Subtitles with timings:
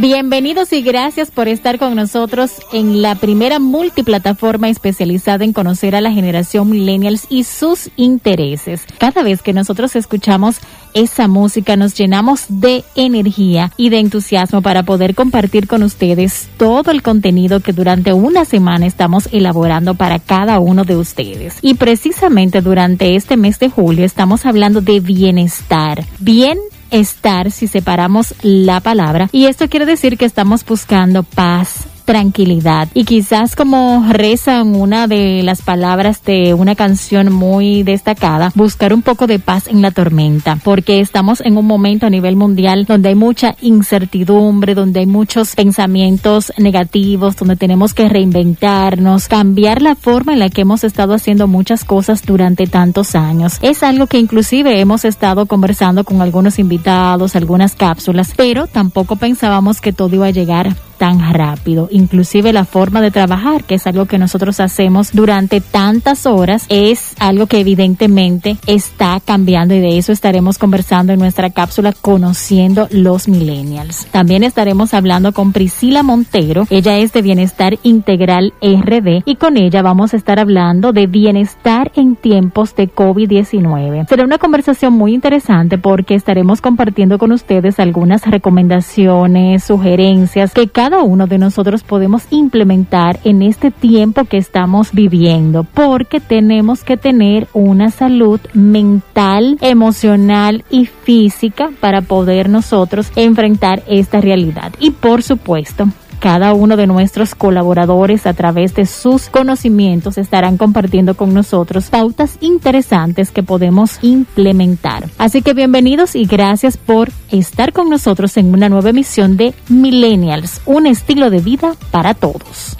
[0.00, 6.00] Bienvenidos y gracias por estar con nosotros en la primera multiplataforma especializada en conocer a
[6.00, 8.86] la generación millennials y sus intereses.
[8.96, 10.56] Cada vez que nosotros escuchamos
[10.94, 16.92] esa música nos llenamos de energía y de entusiasmo para poder compartir con ustedes todo
[16.92, 21.58] el contenido que durante una semana estamos elaborando para cada uno de ustedes.
[21.60, 26.02] Y precisamente durante este mes de julio estamos hablando de bienestar.
[26.20, 26.56] Bien
[26.90, 29.28] estar si separamos la palabra.
[29.32, 32.88] Y esto quiere decir que estamos buscando paz, tranquilidad.
[32.92, 39.02] Y quizás como rezan una de las palabras de una canción muy destacada, buscar un
[39.02, 43.10] poco de paz en la tormenta, porque estamos en un momento a nivel mundial donde
[43.10, 50.32] hay mucha incertidumbre, donde hay muchos pensamientos negativos, donde tenemos que reinventarnos, cambiar la forma
[50.32, 53.60] en la que hemos estado haciendo muchas cosas durante tantos años.
[53.62, 59.80] Es algo que inclusive hemos estado conversando con algunos invitados, algunas cápsulas, pero tampoco pensábamos
[59.80, 61.88] que todo iba a llegar tan rápido.
[61.90, 67.14] Inclusive la forma de trabajar, que es algo que nosotros hacemos durante tantas horas, es
[67.18, 73.28] algo que evidentemente está cambiando y de eso estaremos conversando en nuestra cápsula Conociendo los
[73.28, 74.08] Millennials.
[74.10, 79.80] También estaremos hablando con Priscila Montero, ella es de Bienestar Integral RD y con ella
[79.80, 84.06] vamos a estar hablando de bienestar en tiempos de COVID-19.
[84.06, 90.89] Será una conversación muy interesante porque estaremos compartiendo con ustedes algunas recomendaciones, sugerencias que cada
[90.90, 96.96] cada uno de nosotros podemos implementar en este tiempo que estamos viviendo, porque tenemos que
[96.96, 104.72] tener una salud mental, emocional y física para poder nosotros enfrentar esta realidad.
[104.80, 105.86] Y por supuesto,
[106.20, 112.36] cada uno de nuestros colaboradores a través de sus conocimientos estarán compartiendo con nosotros pautas
[112.40, 115.08] interesantes que podemos implementar.
[115.18, 120.60] Así que bienvenidos y gracias por estar con nosotros en una nueva emisión de Millennials,
[120.66, 122.76] un estilo de vida para todos.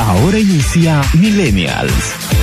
[0.00, 2.33] Ahora inicia Millennials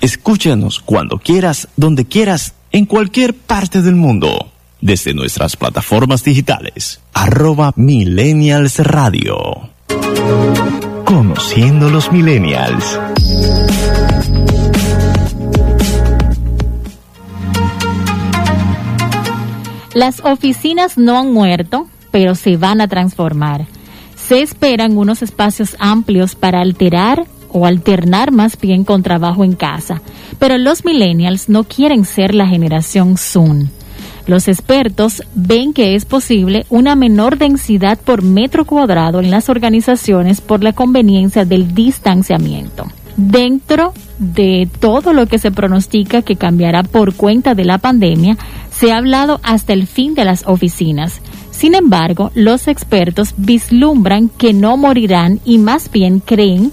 [0.00, 4.52] Escúchanos cuando quieras, donde quieras, en cualquier parte del mundo.
[4.80, 7.00] Desde nuestras plataformas digitales.
[7.12, 9.70] Arroba Millennials Radio.
[11.04, 13.00] Conociendo los Millennials.
[19.94, 23.66] Las oficinas no han muerto, pero se van a transformar.
[24.14, 30.02] Se esperan unos espacios amplios para alterar o alternar más bien con trabajo en casa.
[30.38, 33.68] Pero los millennials no quieren ser la generación Zoom.
[34.26, 40.42] Los expertos ven que es posible una menor densidad por metro cuadrado en las organizaciones
[40.42, 42.86] por la conveniencia del distanciamiento.
[43.16, 48.36] Dentro de todo lo que se pronostica que cambiará por cuenta de la pandemia,
[48.70, 51.22] se ha hablado hasta el fin de las oficinas.
[51.50, 56.70] Sin embargo, los expertos vislumbran que no morirán y más bien creen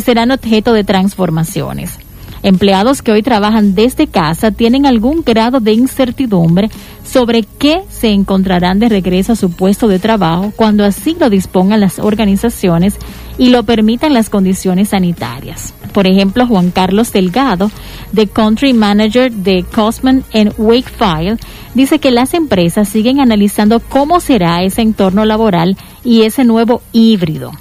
[0.00, 1.98] serán objeto de transformaciones.
[2.42, 6.70] Empleados que hoy trabajan desde casa tienen algún grado de incertidumbre
[7.04, 11.80] sobre qué se encontrarán de regreso a su puesto de trabajo cuando así lo dispongan
[11.80, 12.94] las organizaciones
[13.38, 15.74] y lo permitan las condiciones sanitarias.
[15.92, 17.70] Por ejemplo, Juan Carlos Delgado,
[18.12, 21.38] de Country Manager de Cosman en Wakefile,
[21.74, 27.52] dice que las empresas siguen analizando cómo será ese entorno laboral y ese nuevo híbrido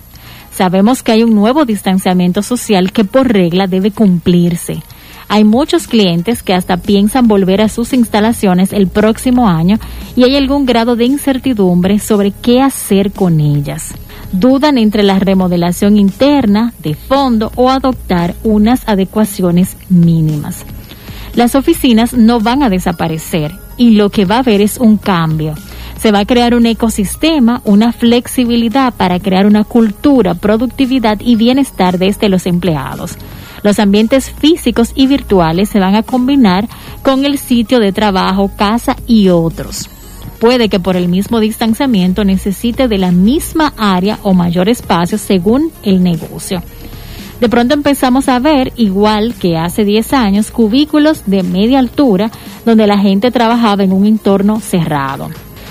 [0.57, 4.81] Sabemos que hay un nuevo distanciamiento social que por regla debe cumplirse.
[5.27, 9.77] Hay muchos clientes que hasta piensan volver a sus instalaciones el próximo año
[10.15, 13.93] y hay algún grado de incertidumbre sobre qué hacer con ellas.
[14.31, 20.65] Dudan entre la remodelación interna, de fondo o adoptar unas adecuaciones mínimas.
[21.35, 25.53] Las oficinas no van a desaparecer y lo que va a haber es un cambio
[25.99, 31.97] se va a crear un ecosistema, una flexibilidad para crear una cultura, productividad y bienestar
[31.97, 33.17] desde los empleados.
[33.63, 36.67] Los ambientes físicos y virtuales se van a combinar
[37.01, 39.89] con el sitio de trabajo, casa y otros.
[40.39, 45.71] Puede que por el mismo distanciamiento necesite de la misma área o mayor espacio según
[45.83, 46.61] el negocio.
[47.39, 52.31] de pronto empezamos a ver, igual que hace 10 años, cubículos de media altura
[52.65, 55.29] donde la gente trabajaba en un entorno cerrado.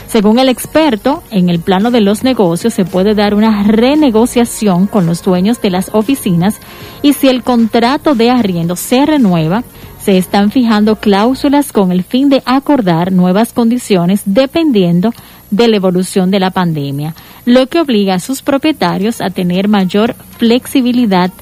[0.09, 5.07] Según el experto, en el plano de los negocios se puede dar una renegociación con
[5.07, 6.61] los dueños de las oficinas
[7.03, 9.65] y si el contrato de arriendo se renueva,
[10.01, 15.13] se están fijando cláusulas con el fin de acordar nuevas condiciones dependiendo
[15.51, 17.15] de la evolución de la pandemia,
[17.45, 21.33] lo que obliga a sus propietarios a tener mayor flexibilidad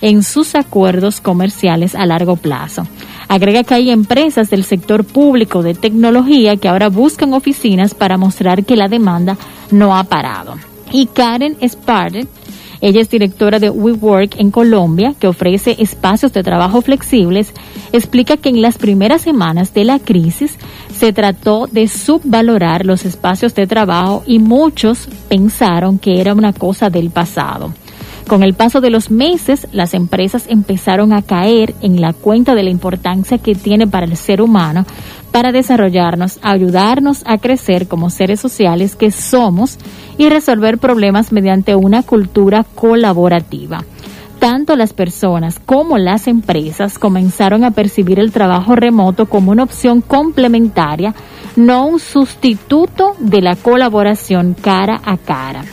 [0.00, 2.86] en sus acuerdos comerciales a largo plazo.
[3.28, 8.64] Agrega que hay empresas del sector público de tecnología que ahora buscan oficinas para mostrar
[8.64, 9.36] que la demanda
[9.70, 10.54] no ha parado.
[10.92, 12.28] Y Karen Sparden,
[12.80, 17.52] ella es directora de WeWork en Colombia, que ofrece espacios de trabajo flexibles,
[17.92, 20.56] explica que en las primeras semanas de la crisis
[20.94, 26.90] se trató de subvalorar los espacios de trabajo y muchos pensaron que era una cosa
[26.90, 27.72] del pasado.
[28.26, 32.62] Con el paso de los meses, las empresas empezaron a caer en la cuenta de
[32.62, 34.86] la importancia que tiene para el ser humano
[35.30, 39.78] para desarrollarnos, ayudarnos a crecer como seres sociales que somos
[40.16, 43.84] y resolver problemas mediante una cultura colaborativa.
[44.38, 50.00] Tanto las personas como las empresas comenzaron a percibir el trabajo remoto como una opción
[50.00, 51.14] complementaria,
[51.56, 55.64] no un sustituto de la colaboración cara a cara.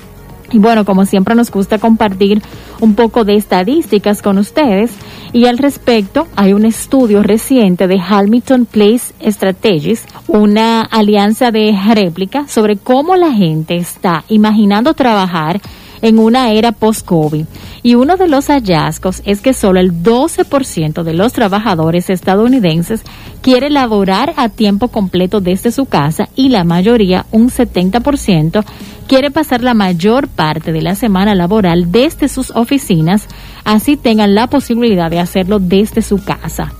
[0.52, 2.42] Y bueno, como siempre nos gusta compartir
[2.80, 4.92] un poco de estadísticas con ustedes.
[5.34, 12.48] Y al respecto hay un estudio reciente de Hamilton Place Strategies, una alianza de réplica
[12.48, 15.62] sobre cómo la gente está imaginando trabajar
[16.02, 17.46] en una era post-COVID.
[17.84, 23.02] Y uno de los hallazgos es que solo el 12% de los trabajadores estadounidenses
[23.42, 28.64] quiere laborar a tiempo completo desde su casa y la mayoría, un 70%,
[29.08, 33.28] quiere pasar la mayor parte de la semana laboral desde sus oficinas,
[33.66, 36.74] así tengan la posibilidad de hacerlo desde su casa.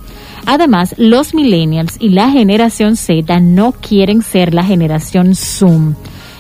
[0.46, 5.96] Además, los millennials y la generación Z no quieren ser la generación Zoom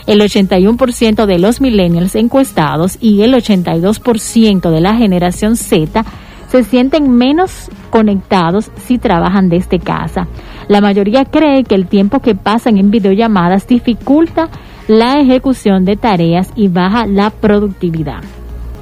[0.07, 6.03] el 81% de los millennials encuestados y el 82% de la generación Z
[6.49, 10.27] se sienten menos conectados si trabajan desde casa.
[10.67, 14.49] La mayoría cree que el tiempo que pasan en videollamadas dificulta
[14.87, 18.21] la ejecución de tareas y baja la productividad.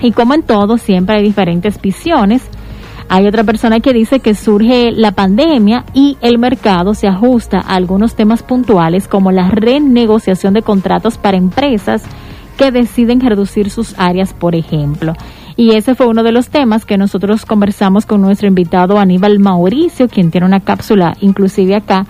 [0.02, 2.42] Y como en todo, siempre hay diferentes visiones
[3.10, 7.74] hay otra persona que dice que surge la pandemia y el mercado se ajusta a
[7.74, 12.04] algunos temas puntuales como la renegociación de contratos para empresas
[12.56, 15.14] que deciden reducir sus áreas, por ejemplo.
[15.56, 20.08] Y ese fue uno de los temas que nosotros conversamos con nuestro invitado Aníbal Mauricio,
[20.08, 22.06] quien tiene una cápsula inclusive acá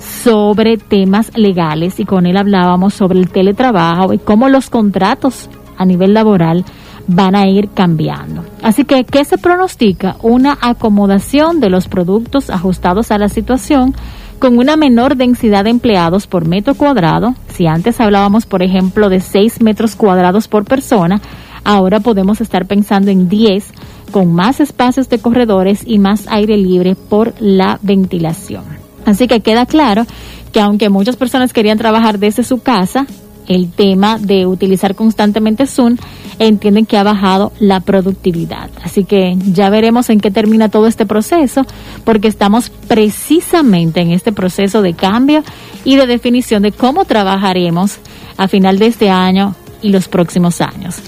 [0.00, 5.84] sobre temas legales y con él hablábamos sobre el teletrabajo y cómo los contratos a
[5.84, 6.64] nivel laboral
[7.10, 8.44] van a ir cambiando.
[8.62, 10.16] Así que, ¿qué se pronostica?
[10.22, 13.94] Una acomodación de los productos ajustados a la situación
[14.38, 17.34] con una menor densidad de empleados por metro cuadrado.
[17.48, 21.20] Si antes hablábamos, por ejemplo, de 6 metros cuadrados por persona,
[21.64, 23.72] ahora podemos estar pensando en 10
[24.12, 28.64] con más espacios de corredores y más aire libre por la ventilación.
[29.04, 30.06] Así que queda claro
[30.52, 33.06] que aunque muchas personas querían trabajar desde su casa,
[33.50, 35.96] el tema de utilizar constantemente Zoom,
[36.38, 38.70] entienden que ha bajado la productividad.
[38.84, 41.66] Así que ya veremos en qué termina todo este proceso,
[42.04, 45.42] porque estamos precisamente en este proceso de cambio
[45.84, 47.96] y de definición de cómo trabajaremos
[48.36, 50.98] a final de este año y los próximos años.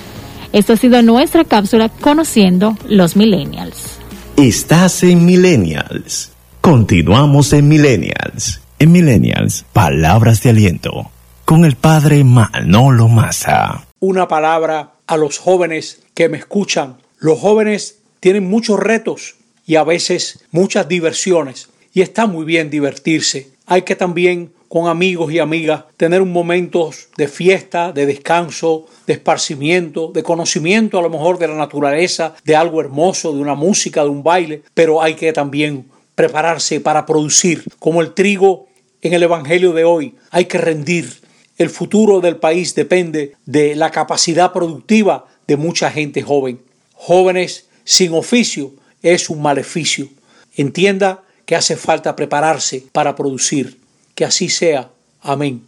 [0.52, 3.98] Esto ha sido nuestra cápsula Conociendo los Millennials.
[4.36, 6.32] Estás en Millennials.
[6.60, 8.60] Continuamos en Millennials.
[8.80, 11.12] En Millennials, palabras de aliento
[11.44, 13.86] con el padre Manolo Massa.
[14.00, 16.98] Una palabra a los jóvenes que me escuchan.
[17.18, 21.68] Los jóvenes tienen muchos retos y a veces muchas diversiones.
[21.92, 23.50] Y está muy bien divertirse.
[23.66, 29.12] Hay que también con amigos y amigas, tener un momentos de fiesta, de descanso, de
[29.12, 34.02] esparcimiento, de conocimiento a lo mejor de la naturaleza, de algo hermoso, de una música,
[34.02, 38.68] de un baile, pero hay que también prepararse para producir, como el trigo
[39.02, 41.20] en el Evangelio de hoy, hay que rendir,
[41.62, 46.60] el futuro del país depende de la capacidad productiva de mucha gente joven.
[46.94, 50.08] Jóvenes sin oficio es un maleficio.
[50.56, 53.78] Entienda que hace falta prepararse para producir.
[54.14, 54.90] Que así sea.
[55.22, 55.62] Amén.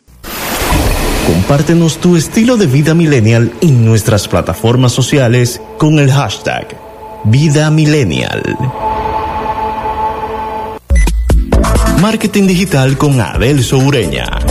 [1.27, 6.77] Compártenos tu estilo de vida millennial en nuestras plataformas sociales con el hashtag
[7.25, 8.43] Vida Millennial.
[12.03, 14.44] Marketing Digital con Abel Soureña.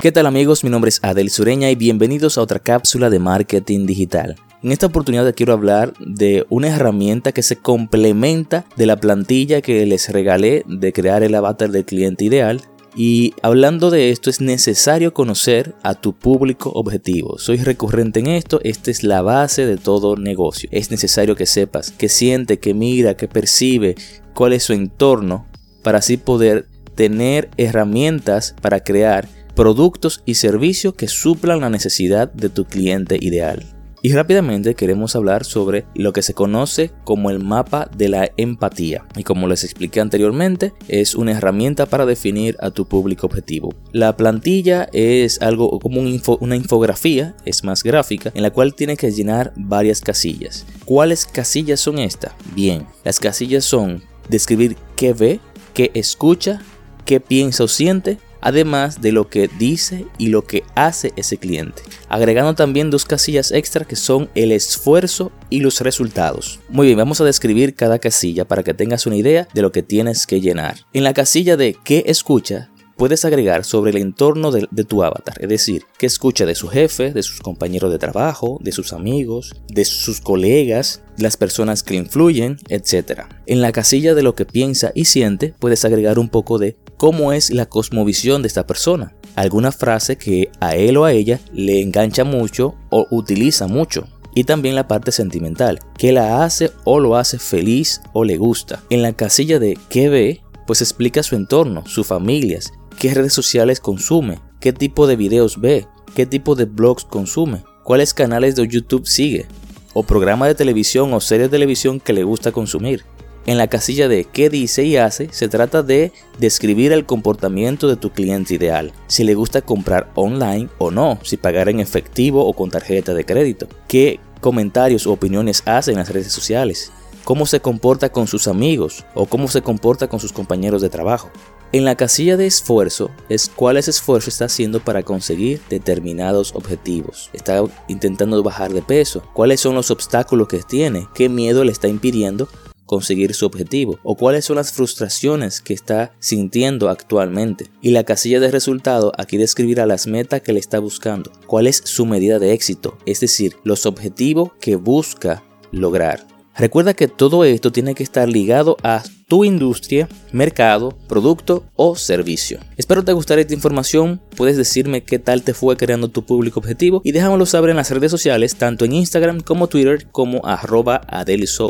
[0.00, 0.64] ¿Qué tal amigos?
[0.64, 4.36] Mi nombre es Adel Sureña y bienvenidos a otra cápsula de marketing digital.
[4.62, 9.84] En esta oportunidad quiero hablar de una herramienta que se complementa de la plantilla que
[9.84, 12.62] les regalé de crear el avatar del cliente ideal
[12.96, 17.38] y hablando de esto, es necesario conocer a tu público objetivo.
[17.38, 20.70] Soy recurrente en esto, esta es la base de todo negocio.
[20.72, 23.96] Es necesario que sepas qué siente, qué mira, qué percibe,
[24.32, 25.46] cuál es su entorno,
[25.82, 29.28] para así poder tener herramientas para crear
[29.60, 33.62] productos y servicios que suplan la necesidad de tu cliente ideal.
[34.00, 39.04] Y rápidamente queremos hablar sobre lo que se conoce como el mapa de la empatía.
[39.18, 43.74] Y como les expliqué anteriormente, es una herramienta para definir a tu público objetivo.
[43.92, 49.10] La plantilla es algo como una infografía, es más gráfica, en la cual tienes que
[49.10, 50.64] llenar varias casillas.
[50.86, 52.32] ¿Cuáles casillas son estas?
[52.54, 55.38] Bien, las casillas son describir qué ve,
[55.74, 56.62] qué escucha,
[57.04, 61.82] qué piensa o siente, además de lo que dice y lo que hace ese cliente.
[62.08, 66.60] Agregando también dos casillas extra que son el esfuerzo y los resultados.
[66.68, 69.82] Muy bien, vamos a describir cada casilla para que tengas una idea de lo que
[69.82, 70.78] tienes que llenar.
[70.92, 72.69] En la casilla de qué escucha,
[73.00, 77.14] puedes agregar sobre el entorno de, tu avatar, es decir, qué escucha de su jefe,
[77.14, 82.58] de sus compañeros de trabajo, de sus amigos, de sus colegas, las personas que influyen,
[82.68, 83.22] etc.
[83.46, 87.32] En la casilla de lo que piensa y siente, puedes agregar un poco de cómo
[87.32, 91.80] es la cosmovisión de esta persona, alguna frase que a él o a ella le
[91.80, 94.08] engancha mucho o utiliza mucho.
[94.34, 98.82] Y también la parte sentimental, que la hace o lo hace feliz o le gusta.
[98.90, 103.80] En la casilla de qué ve, pues explica su entorno, sus familias, qué redes sociales
[103.80, 109.06] consume, qué tipo de videos ve, qué tipo de blogs consume, cuáles canales de YouTube
[109.06, 109.46] sigue,
[109.94, 113.06] o programa de televisión o serie de televisión que le gusta consumir.
[113.46, 117.96] En la casilla de qué dice y hace se trata de describir el comportamiento de
[117.96, 122.52] tu cliente ideal, si le gusta comprar online o no, si pagar en efectivo o
[122.52, 126.92] con tarjeta de crédito, qué comentarios o opiniones hace en las redes sociales,
[127.24, 131.30] cómo se comporta con sus amigos o cómo se comporta con sus compañeros de trabajo.
[131.72, 137.30] En la casilla de esfuerzo es cuáles esfuerzo está haciendo para conseguir determinados objetivos.
[137.32, 139.22] Está intentando bajar de peso.
[139.34, 141.06] ¿Cuáles son los obstáculos que tiene?
[141.14, 142.48] ¿Qué miedo le está impidiendo
[142.86, 147.70] conseguir su objetivo o cuáles son las frustraciones que está sintiendo actualmente.
[147.80, 151.82] Y la casilla de resultado aquí describirá las metas que le está buscando, cuál es
[151.84, 156.26] su medida de éxito, es decir, los objetivos que busca lograr.
[156.60, 162.60] Recuerda que todo esto tiene que estar ligado a tu industria, mercado, producto o servicio.
[162.76, 164.20] Espero te gustara esta información.
[164.36, 167.90] Puedes decirme qué tal te fue creando tu público objetivo y déjamelo saber en las
[167.90, 171.00] redes sociales, tanto en Instagram como Twitter como arroba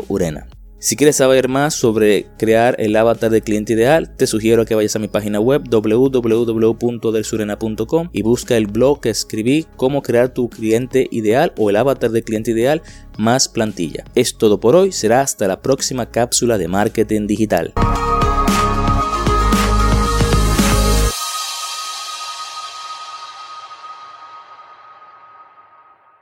[0.09, 0.49] Urena.
[0.83, 4.95] Si quieres saber más sobre crear el avatar de cliente ideal, te sugiero que vayas
[4.95, 11.07] a mi página web www.delsurena.com y busca el blog que escribí cómo crear tu cliente
[11.11, 12.81] ideal o el avatar de cliente ideal
[13.19, 14.05] más plantilla.
[14.15, 17.75] Es todo por hoy, será hasta la próxima cápsula de marketing digital.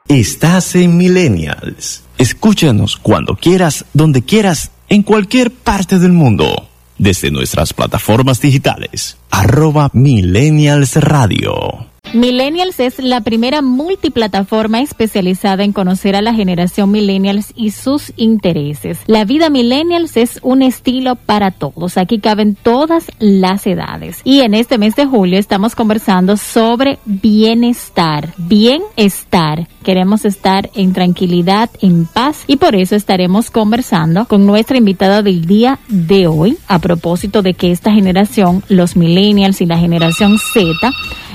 [0.09, 2.01] Estás en Millennials.
[2.17, 6.67] Escúchanos cuando quieras, donde quieras, en cualquier parte del mundo.
[6.97, 9.19] Desde nuestras plataformas digitales.
[9.29, 11.88] Arroba Millennials Radio.
[12.13, 18.97] Millennials es la primera multiplataforma especializada en conocer a la generación Millennials y sus intereses.
[19.05, 21.97] La vida Millennials es un estilo para todos.
[21.97, 24.21] Aquí caben todas las edades.
[24.23, 28.33] Y en este mes de julio estamos conversando sobre bienestar.
[28.37, 29.67] Bienestar.
[29.83, 35.45] Queremos estar en tranquilidad, en paz y por eso estaremos conversando con nuestra invitada del
[35.45, 40.91] día de hoy a propósito de que esta generación, los Millennials y la generación Z,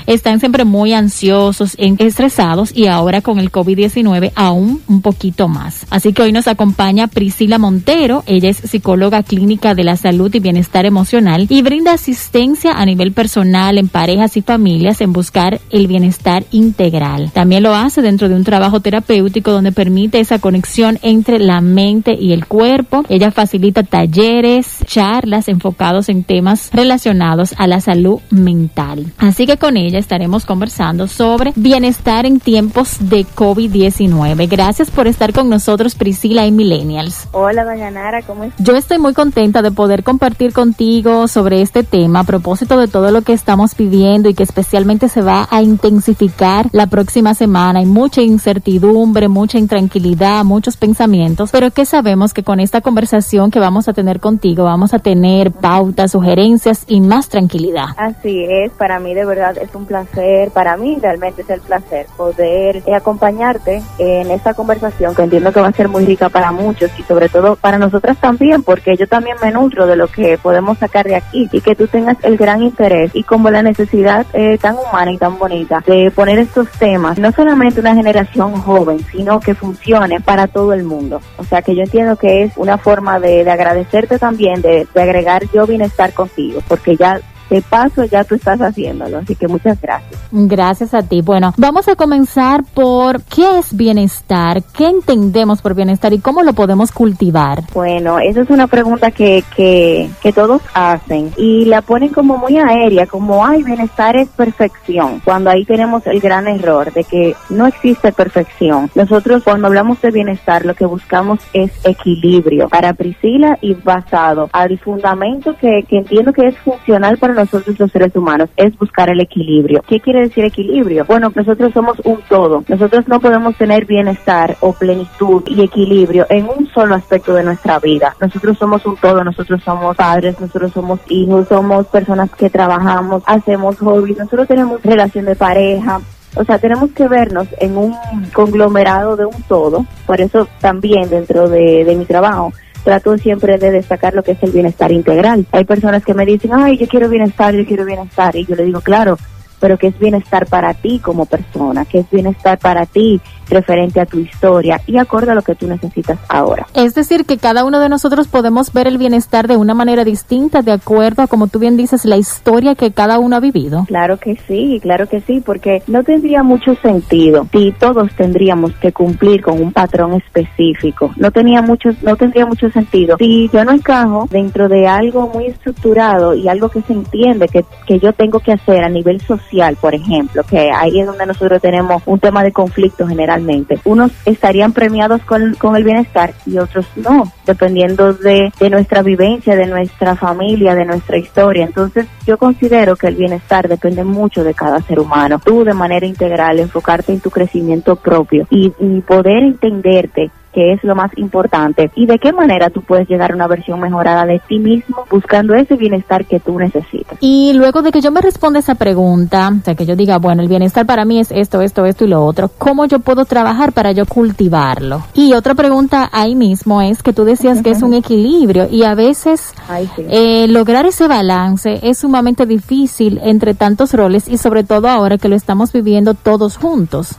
[0.07, 5.85] están siempre muy ansiosos, estresados y ahora con el COVID-19 aún un poquito más.
[5.89, 10.39] Así que hoy nos acompaña Priscila Montero, ella es psicóloga clínica de la salud y
[10.39, 15.87] bienestar emocional y brinda asistencia a nivel personal en parejas y familias en buscar el
[15.87, 17.31] bienestar integral.
[17.31, 22.15] También lo hace dentro de un trabajo terapéutico donde permite esa conexión entre la mente
[22.19, 23.03] y el cuerpo.
[23.09, 29.05] Ella facilita talleres, charlas enfocados en temas relacionados a la salud mental.
[29.17, 34.49] Así que con ella estaremos conversando sobre bienestar en tiempos de COVID-19.
[34.49, 37.27] Gracias por estar con nosotros, Priscila y Millennials.
[37.31, 38.65] Hola, doña Nara, ¿cómo estás?
[38.65, 43.11] Yo estoy muy contenta de poder compartir contigo sobre este tema a propósito de todo
[43.11, 47.79] lo que estamos viviendo y que especialmente se va a intensificar la próxima semana.
[47.79, 53.59] Hay mucha incertidumbre, mucha intranquilidad, muchos pensamientos, pero que sabemos que con esta conversación que
[53.59, 57.87] vamos a tener contigo vamos a tener pautas, sugerencias y más tranquilidad.
[57.97, 62.07] Así es, para mí de verdad es un placer, para mí realmente es el placer
[62.17, 66.91] poder acompañarte en esta conversación que entiendo que va a ser muy rica para muchos
[66.97, 70.77] y sobre todo para nosotras también, porque yo también me nutro de lo que podemos
[70.77, 74.57] sacar de aquí y que tú tengas el gran interés y como la necesidad eh,
[74.57, 79.39] tan humana y tan bonita de poner estos temas, no solamente una generación joven, sino
[79.39, 81.21] que funcione para todo el mundo.
[81.37, 85.43] O sea que yo entiendo que es una forma de, agradecerte también, de, de agregar
[85.53, 89.19] yo bienestar contigo, porque ya de paso ya tú estás haciéndolo.
[89.19, 90.19] Así que muchas gracias.
[90.31, 91.21] Gracias a ti.
[91.21, 96.53] Bueno, vamos a comenzar por qué es bienestar, qué entendemos por bienestar y cómo lo
[96.53, 97.63] podemos cultivar.
[97.73, 102.57] Bueno, esa es una pregunta que, que, que todos hacen y la ponen como muy
[102.57, 107.67] aérea, como, ay, bienestar es perfección, cuando ahí tenemos el gran error de que no
[107.67, 108.89] existe perfección.
[108.95, 114.77] Nosotros cuando hablamos de bienestar lo que buscamos es equilibrio para Priscila y basado al
[114.79, 119.19] fundamento que, que entiendo que es funcional para nosotros los seres humanos es buscar el
[119.19, 119.83] equilibrio.
[119.87, 121.05] ¿Qué quiere decir equilibrio?
[121.05, 122.63] Bueno, nosotros somos un todo.
[122.67, 127.79] Nosotros no podemos tener bienestar o plenitud y equilibrio en un solo aspecto de nuestra
[127.79, 128.15] vida.
[128.19, 133.77] Nosotros somos un todo, nosotros somos padres, nosotros somos hijos, somos personas que trabajamos, hacemos
[133.77, 135.99] hobbies, nosotros tenemos relación de pareja,
[136.35, 137.95] o sea, tenemos que vernos en un
[138.33, 139.85] conglomerado de un todo.
[140.05, 142.51] Por eso también dentro de, de mi trabajo
[142.85, 145.45] trato siempre de destacar lo que es el bienestar integral.
[145.51, 148.35] Hay personas que me dicen, ay, yo quiero bienestar, yo quiero bienestar.
[148.35, 149.17] Y yo le digo, claro,
[149.59, 154.05] pero que es bienestar para ti como persona, que es bienestar para ti referente a
[154.05, 156.67] tu historia y acorde a lo que tú necesitas ahora.
[156.73, 160.61] Es decir, que cada uno de nosotros podemos ver el bienestar de una manera distinta
[160.61, 163.85] de acuerdo a, como tú bien dices, la historia que cada uno ha vivido.
[163.87, 168.91] Claro que sí, claro que sí, porque no tendría mucho sentido si todos tendríamos que
[168.91, 171.11] cumplir con un patrón específico.
[171.17, 175.47] No tenía mucho, no tendría mucho sentido si yo no encajo dentro de algo muy
[175.47, 179.44] estructurado y algo que se entiende que, que yo tengo que hacer a nivel social,
[179.79, 183.45] por ejemplo, que ahí es donde nosotros tenemos un tema de conflicto general
[183.83, 189.55] unos estarían premiados con, con el bienestar y otros no, dependiendo de, de nuestra vivencia,
[189.55, 191.65] de nuestra familia, de nuestra historia.
[191.65, 195.39] Entonces yo considero que el bienestar depende mucho de cada ser humano.
[195.43, 200.83] Tú de manera integral enfocarte en tu crecimiento propio y, y poder entenderte que es
[200.85, 204.39] lo más importante, y de qué manera tú puedes llegar a una versión mejorada de
[204.47, 207.17] ti mismo buscando ese bienestar que tú necesitas.
[207.19, 210.41] Y luego de que yo me responda esa pregunta, o sea, que yo diga, bueno,
[210.41, 213.73] el bienestar para mí es esto, esto, esto y lo otro, ¿cómo yo puedo trabajar
[213.73, 215.03] para yo cultivarlo?
[215.13, 218.95] Y otra pregunta ahí mismo es que tú decías que es un equilibrio y a
[218.95, 219.53] veces
[219.97, 225.27] eh, lograr ese balance es sumamente difícil entre tantos roles y sobre todo ahora que
[225.27, 227.17] lo estamos viviendo todos juntos.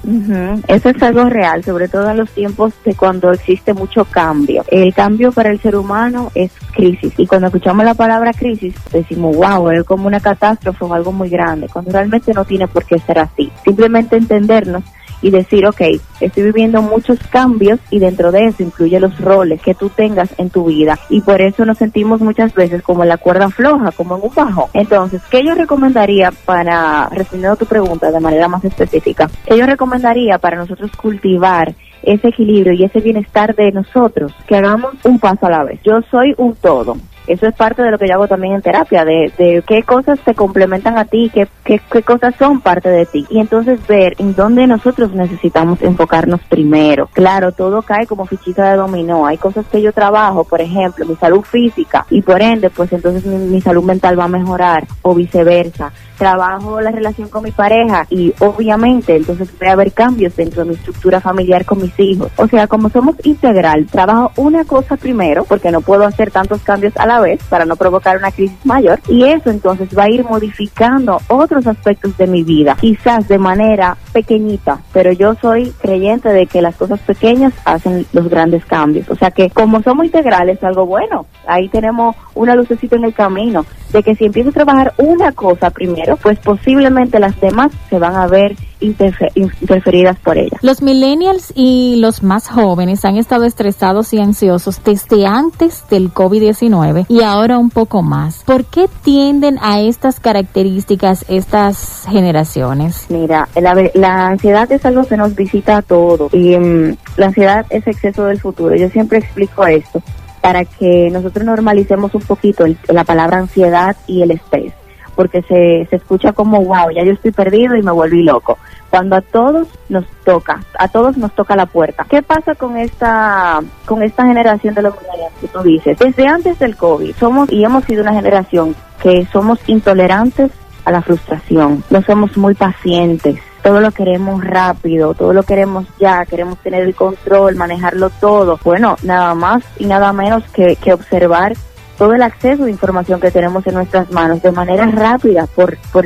[0.68, 4.64] Eso es algo real, sobre todo en los tiempos de cuando existe mucho cambio.
[4.68, 7.12] El cambio para el ser humano es crisis.
[7.16, 11.28] Y cuando escuchamos la palabra crisis, decimos, wow, es como una catástrofe o algo muy
[11.28, 13.50] grande, cuando realmente no tiene por qué ser así.
[13.64, 14.84] Simplemente entendernos
[15.22, 15.80] y decir, ok,
[16.20, 20.50] estoy viviendo muchos cambios y dentro de eso incluye los roles que tú tengas en
[20.50, 24.16] tu vida y por eso nos sentimos muchas veces como en la cuerda floja, como
[24.16, 24.68] en un bajo.
[24.72, 29.66] Entonces, ¿qué yo recomendaría para, respondiendo a tu pregunta de manera más específica, qué yo
[29.66, 35.46] recomendaría para nosotros cultivar ese equilibrio y ese bienestar de nosotros, que hagamos un paso
[35.46, 35.80] a la vez.
[35.84, 36.96] Yo soy un todo.
[37.26, 40.20] Eso es parte de lo que yo hago también en terapia, de, de qué cosas
[40.20, 43.26] te complementan a ti, qué, qué, qué, cosas son parte de ti.
[43.30, 47.08] Y entonces ver en dónde nosotros necesitamos enfocarnos primero.
[47.12, 49.26] Claro, todo cae como fichita de dominó.
[49.26, 53.26] Hay cosas que yo trabajo, por ejemplo, mi salud física, y por ende, pues entonces
[53.26, 58.06] mi, mi salud mental va a mejorar, o viceversa trabajo la relación con mi pareja
[58.10, 62.30] y obviamente entonces puede haber cambios dentro de mi estructura familiar con mis hijos.
[62.36, 66.96] O sea, como somos integral, trabajo una cosa primero porque no puedo hacer tantos cambios
[66.96, 70.24] a la vez para no provocar una crisis mayor y eso entonces va a ir
[70.24, 76.46] modificando otros aspectos de mi vida, quizás de manera pequeñita, pero yo soy creyente de
[76.46, 79.08] que las cosas pequeñas hacen los grandes cambios.
[79.10, 81.26] O sea que como somos integrales, algo bueno.
[81.46, 85.70] Ahí tenemos una lucecita en el camino de que si empiezo a trabajar una cosa
[85.70, 90.56] primero, pues posiblemente las demás se van a ver interferidas por ella.
[90.62, 97.06] Los millennials y los más jóvenes han estado estresados y ansiosos desde antes del COVID-19
[97.08, 98.42] y ahora un poco más.
[98.44, 103.06] ¿Por qué tienden a estas características estas generaciones?
[103.08, 107.86] Mira, la, ansiedad es algo que nos visita a todos y mm, la ansiedad es
[107.86, 108.76] exceso del futuro.
[108.76, 110.02] Yo siempre explico esto
[110.42, 114.72] para que nosotros normalicemos un poquito la palabra ansiedad y el estrés
[115.16, 118.58] porque se, se escucha como, wow, ya yo estoy perdido y me volví loco.
[118.90, 122.06] Cuando a todos nos toca, a todos nos toca la puerta.
[122.08, 124.94] ¿Qué pasa con esta, con esta generación de los
[125.40, 125.98] que tú dices?
[125.98, 130.52] Desde antes del COVID somos y hemos sido una generación que somos intolerantes
[130.84, 131.82] a la frustración.
[131.90, 133.40] No somos muy pacientes.
[133.62, 138.60] Todo lo queremos rápido, todo lo queremos ya, queremos tener el control, manejarlo todo.
[138.62, 141.54] Bueno, nada más y nada menos que, que observar
[141.96, 146.04] todo el acceso de información que tenemos en nuestras manos de manera rápida por, por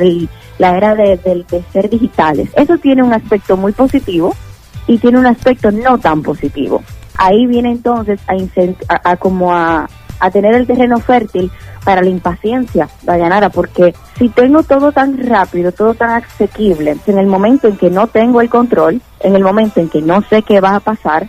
[0.59, 2.51] la era de, de, ser digitales.
[2.55, 4.35] Eso tiene un aspecto muy positivo
[4.87, 6.83] y tiene un aspecto no tan positivo.
[7.17, 9.89] Ahí viene entonces a, a, como a,
[10.21, 11.51] a tener el terreno fértil
[11.85, 17.27] para la impaciencia, Dayanara, porque si tengo todo tan rápido, todo tan asequible, en el
[17.27, 20.61] momento en que no tengo el control, en el momento en que no sé qué
[20.61, 21.29] va a pasar,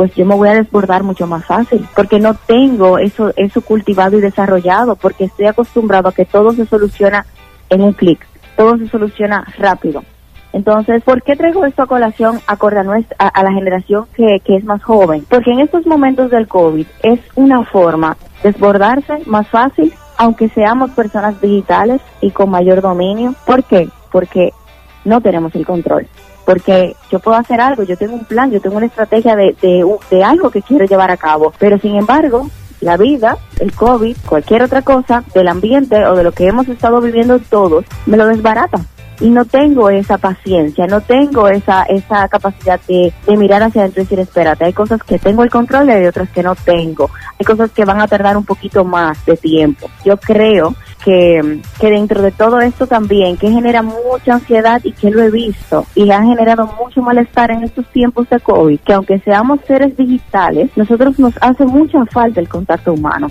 [0.00, 4.16] pues yo me voy a desbordar mucho más fácil, porque no tengo eso, eso cultivado
[4.16, 7.26] y desarrollado, porque estoy acostumbrado a que todo se soluciona
[7.68, 10.02] en un clic, todo se soluciona rápido.
[10.54, 14.56] Entonces, ¿por qué traigo esto a colación acorde a, nuestra, a, la generación que, que,
[14.56, 15.26] es más joven?
[15.28, 20.92] Porque en estos momentos del COVID es una forma de desbordarse más fácil, aunque seamos
[20.92, 23.34] personas digitales y con mayor dominio.
[23.44, 23.90] ¿Por qué?
[24.10, 24.54] Porque
[25.04, 26.08] no tenemos el control.
[26.50, 29.86] Porque yo puedo hacer algo, yo tengo un plan, yo tengo una estrategia de, de,
[30.10, 34.64] de algo que quiero llevar a cabo, pero sin embargo, la vida, el COVID, cualquier
[34.64, 38.84] otra cosa del ambiente o de lo que hemos estado viviendo todos, me lo desbarata.
[39.20, 44.02] Y no tengo esa paciencia, no tengo esa esa capacidad de, de, mirar hacia adentro
[44.02, 47.10] y decir, espérate, hay cosas que tengo el control y hay otras que no tengo,
[47.38, 49.88] hay cosas que van a tardar un poquito más de tiempo.
[50.04, 55.10] Yo creo que, que dentro de todo esto también, que genera mucha ansiedad y que
[55.10, 59.18] lo he visto y ha generado mucho malestar en estos tiempos de COVID, que aunque
[59.20, 63.28] seamos seres digitales, nosotros nos hace mucha falta el contacto humano.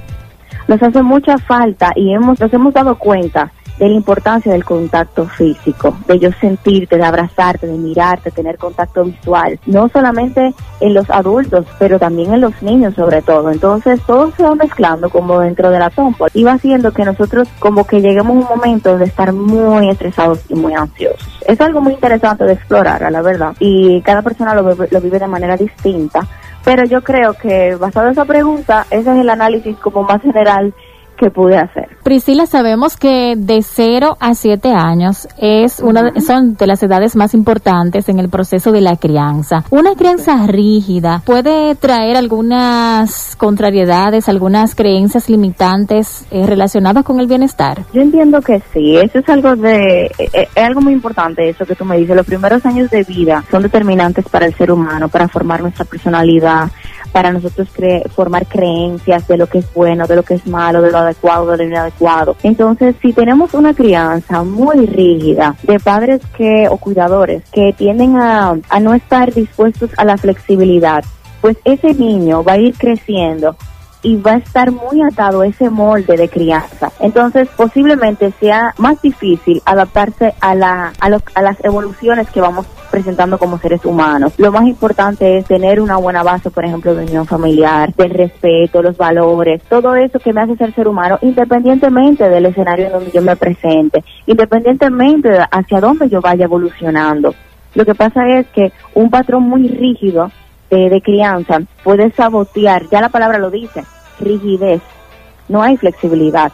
[0.68, 5.26] Nos hace mucha falta y hemos, nos hemos dado cuenta de la importancia del contacto
[5.26, 11.10] físico, de yo sentirte, de abrazarte, de mirarte, tener contacto visual, no solamente en los
[11.10, 13.52] adultos, pero también en los niños sobre todo.
[13.52, 17.48] Entonces todo se va mezclando como dentro de la tompa y va haciendo que nosotros
[17.60, 21.40] como que lleguemos a un momento de estar muy estresados y muy ansiosos.
[21.48, 25.20] Es algo muy interesante de explorar, a la verdad, y cada persona lo, lo vive
[25.20, 26.28] de manera distinta,
[26.64, 30.74] pero yo creo que basado en esa pregunta, ese es el análisis como más general
[31.20, 31.90] que pude hacer.
[32.04, 37.34] Priscila, sabemos que de 0 a 7 años es una son de las edades más
[37.34, 39.64] importantes en el proceso de la crianza.
[39.70, 47.84] Una crianza rígida puede traer algunas contrariedades, algunas creencias limitantes eh, relacionadas con el bienestar.
[47.94, 51.66] Yo entiendo que sí, eso es algo de eh, eh, es algo muy importante eso
[51.66, 52.16] que tú me dices.
[52.16, 56.70] Los primeros años de vida son determinantes para el ser humano, para formar nuestra personalidad,
[57.12, 57.68] para nosotros
[58.16, 61.48] formar creencias de lo que es bueno, de lo que es malo, de lo adecuado,
[61.48, 62.36] de lo inadecuado.
[62.44, 68.56] Entonces, si tenemos una crianza muy rígida de padres que o cuidadores que tienden a,
[68.70, 71.04] a no estar dispuestos a la flexibilidad,
[71.42, 73.56] pues ese niño va a ir creciendo
[74.02, 76.92] y va a estar muy atado a ese molde de crianza.
[77.00, 83.38] Entonces, posiblemente sea más difícil adaptarse a, la, a, a las evoluciones que vamos presentando
[83.38, 84.34] como seres humanos.
[84.38, 88.82] Lo más importante es tener una buena base, por ejemplo, de unión familiar, del respeto,
[88.82, 93.12] los valores, todo eso que me hace ser ser humano, independientemente del escenario en donde
[93.12, 97.34] yo me presente, independientemente de hacia dónde yo vaya evolucionando.
[97.76, 100.32] Lo que pasa es que un patrón muy rígido
[100.70, 103.84] de, crianza puede sabotear, ya la palabra lo dice,
[104.20, 104.82] rigidez,
[105.48, 106.52] no hay flexibilidad,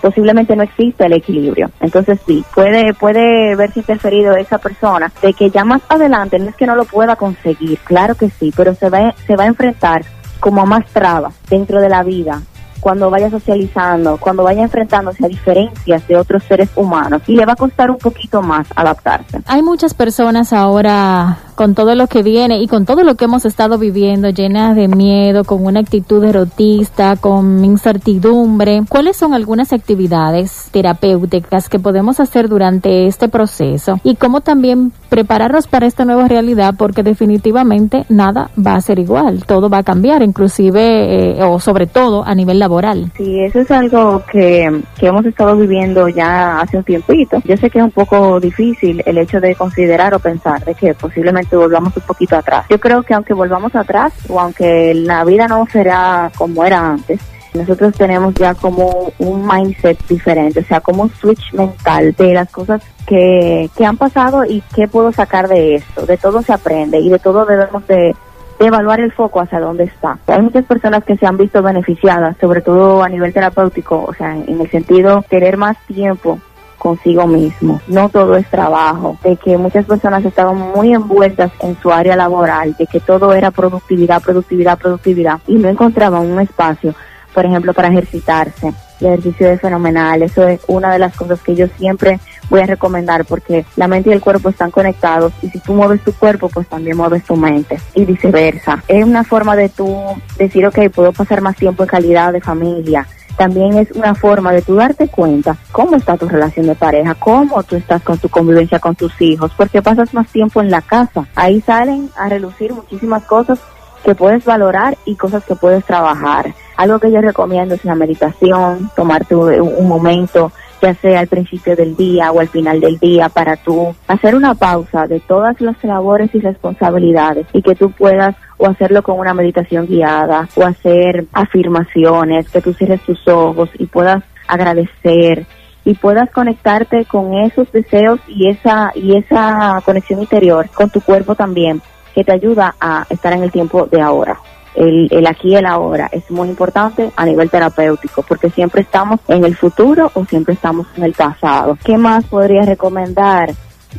[0.00, 1.70] posiblemente no existe el equilibrio.
[1.80, 6.56] Entonces sí, puede, puede verse interferido esa persona de que ya más adelante no es
[6.56, 10.04] que no lo pueda conseguir, claro que sí, pero se va, se va a enfrentar
[10.40, 12.42] como a más trabas dentro de la vida
[12.80, 17.54] cuando vaya socializando, cuando vaya enfrentándose a diferencias de otros seres humanos y le va
[17.54, 19.40] a costar un poquito más adaptarse.
[19.46, 23.44] Hay muchas personas ahora con todo lo que viene y con todo lo que hemos
[23.46, 28.82] estado viviendo, llenas de miedo, con una actitud erotista, con incertidumbre.
[28.88, 33.98] ¿Cuáles son algunas actividades terapéuticas que podemos hacer durante este proceso?
[34.04, 39.44] Y cómo también prepararnos para esta nueva realidad, porque definitivamente nada va a ser igual,
[39.46, 43.10] todo va a cambiar, inclusive eh, o sobre todo a nivel laboral.
[43.16, 47.38] Sí, eso es algo que, que hemos estado viviendo ya hace un tiempito.
[47.46, 50.92] Yo sé que es un poco difícil el hecho de considerar o pensar de que
[50.92, 52.66] posiblemente volvamos un poquito atrás.
[52.68, 57.20] Yo creo que aunque volvamos atrás o aunque la vida no será como era antes,
[57.54, 62.50] nosotros tenemos ya como un mindset diferente, o sea, como un switch mental de las
[62.50, 66.06] cosas que, que han pasado y qué puedo sacar de esto.
[66.06, 68.14] De todo se aprende y de todo debemos de
[68.58, 70.18] evaluar el foco hacia dónde está.
[70.26, 74.34] Hay muchas personas que se han visto beneficiadas, sobre todo a nivel terapéutico, o sea,
[74.34, 76.40] en el sentido de tener más tiempo
[76.78, 77.80] consigo mismo.
[77.88, 82.74] No todo es trabajo, de que muchas personas estaban muy envueltas en su área laboral,
[82.78, 86.94] de que todo era productividad, productividad, productividad y no encontraban un espacio,
[87.34, 88.72] por ejemplo, para ejercitarse.
[89.00, 92.66] El ejercicio es fenomenal, eso es una de las cosas que yo siempre voy a
[92.66, 96.48] recomendar porque la mente y el cuerpo están conectados y si tú mueves tu cuerpo,
[96.48, 98.82] pues también mueves tu mente y viceversa.
[98.88, 100.02] Es una forma de tú
[100.38, 104.62] decir, ok, puedo pasar más tiempo en calidad de familia, también es una forma de
[104.62, 108.78] tú darte cuenta cómo está tu relación de pareja, cómo tú estás con tu convivencia
[108.78, 111.26] con tus hijos, porque pasas más tiempo en la casa.
[111.34, 113.58] Ahí salen a relucir muchísimas cosas
[114.04, 116.54] que puedes valorar y cosas que puedes trabajar.
[116.76, 121.96] Algo que yo recomiendo es la meditación, tomarte un momento ya sea al principio del
[121.96, 126.34] día o al final del día, para tú hacer una pausa de todas las labores
[126.34, 132.48] y responsabilidades y que tú puedas o hacerlo con una meditación guiada o hacer afirmaciones,
[132.48, 135.46] que tú cierres tus ojos y puedas agradecer
[135.84, 141.34] y puedas conectarte con esos deseos y esa y esa conexión interior con tu cuerpo
[141.34, 141.80] también
[142.14, 144.38] que te ayuda a estar en el tiempo de ahora
[144.76, 149.44] el, aquí y el ahora es muy importante a nivel terapéutico porque siempre estamos en
[149.44, 151.78] el futuro o siempre estamos en el pasado.
[151.82, 153.50] ¿Qué más podría recomendar?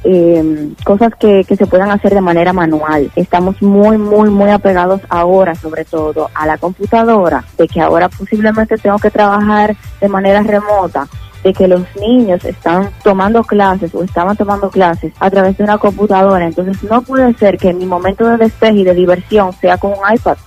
[0.03, 3.11] Eh, cosas que, que se puedan hacer de manera manual.
[3.15, 8.77] Estamos muy, muy, muy apegados ahora, sobre todo, a la computadora, de que ahora posiblemente
[8.77, 11.07] tengo que trabajar de manera remota
[11.43, 15.77] de que los niños están tomando clases o estaban tomando clases a través de una
[15.77, 16.45] computadora.
[16.45, 20.13] Entonces no puede ser que mi momento de despeje y de diversión sea con un
[20.13, 20.37] iPad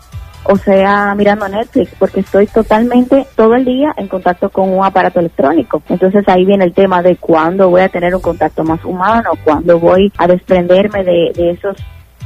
[0.44, 5.20] o sea mirando Netflix, porque estoy totalmente todo el día en contacto con un aparato
[5.20, 5.82] electrónico.
[5.88, 9.78] Entonces ahí viene el tema de cuándo voy a tener un contacto más humano, cuándo
[9.78, 11.76] voy a desprenderme de, de esos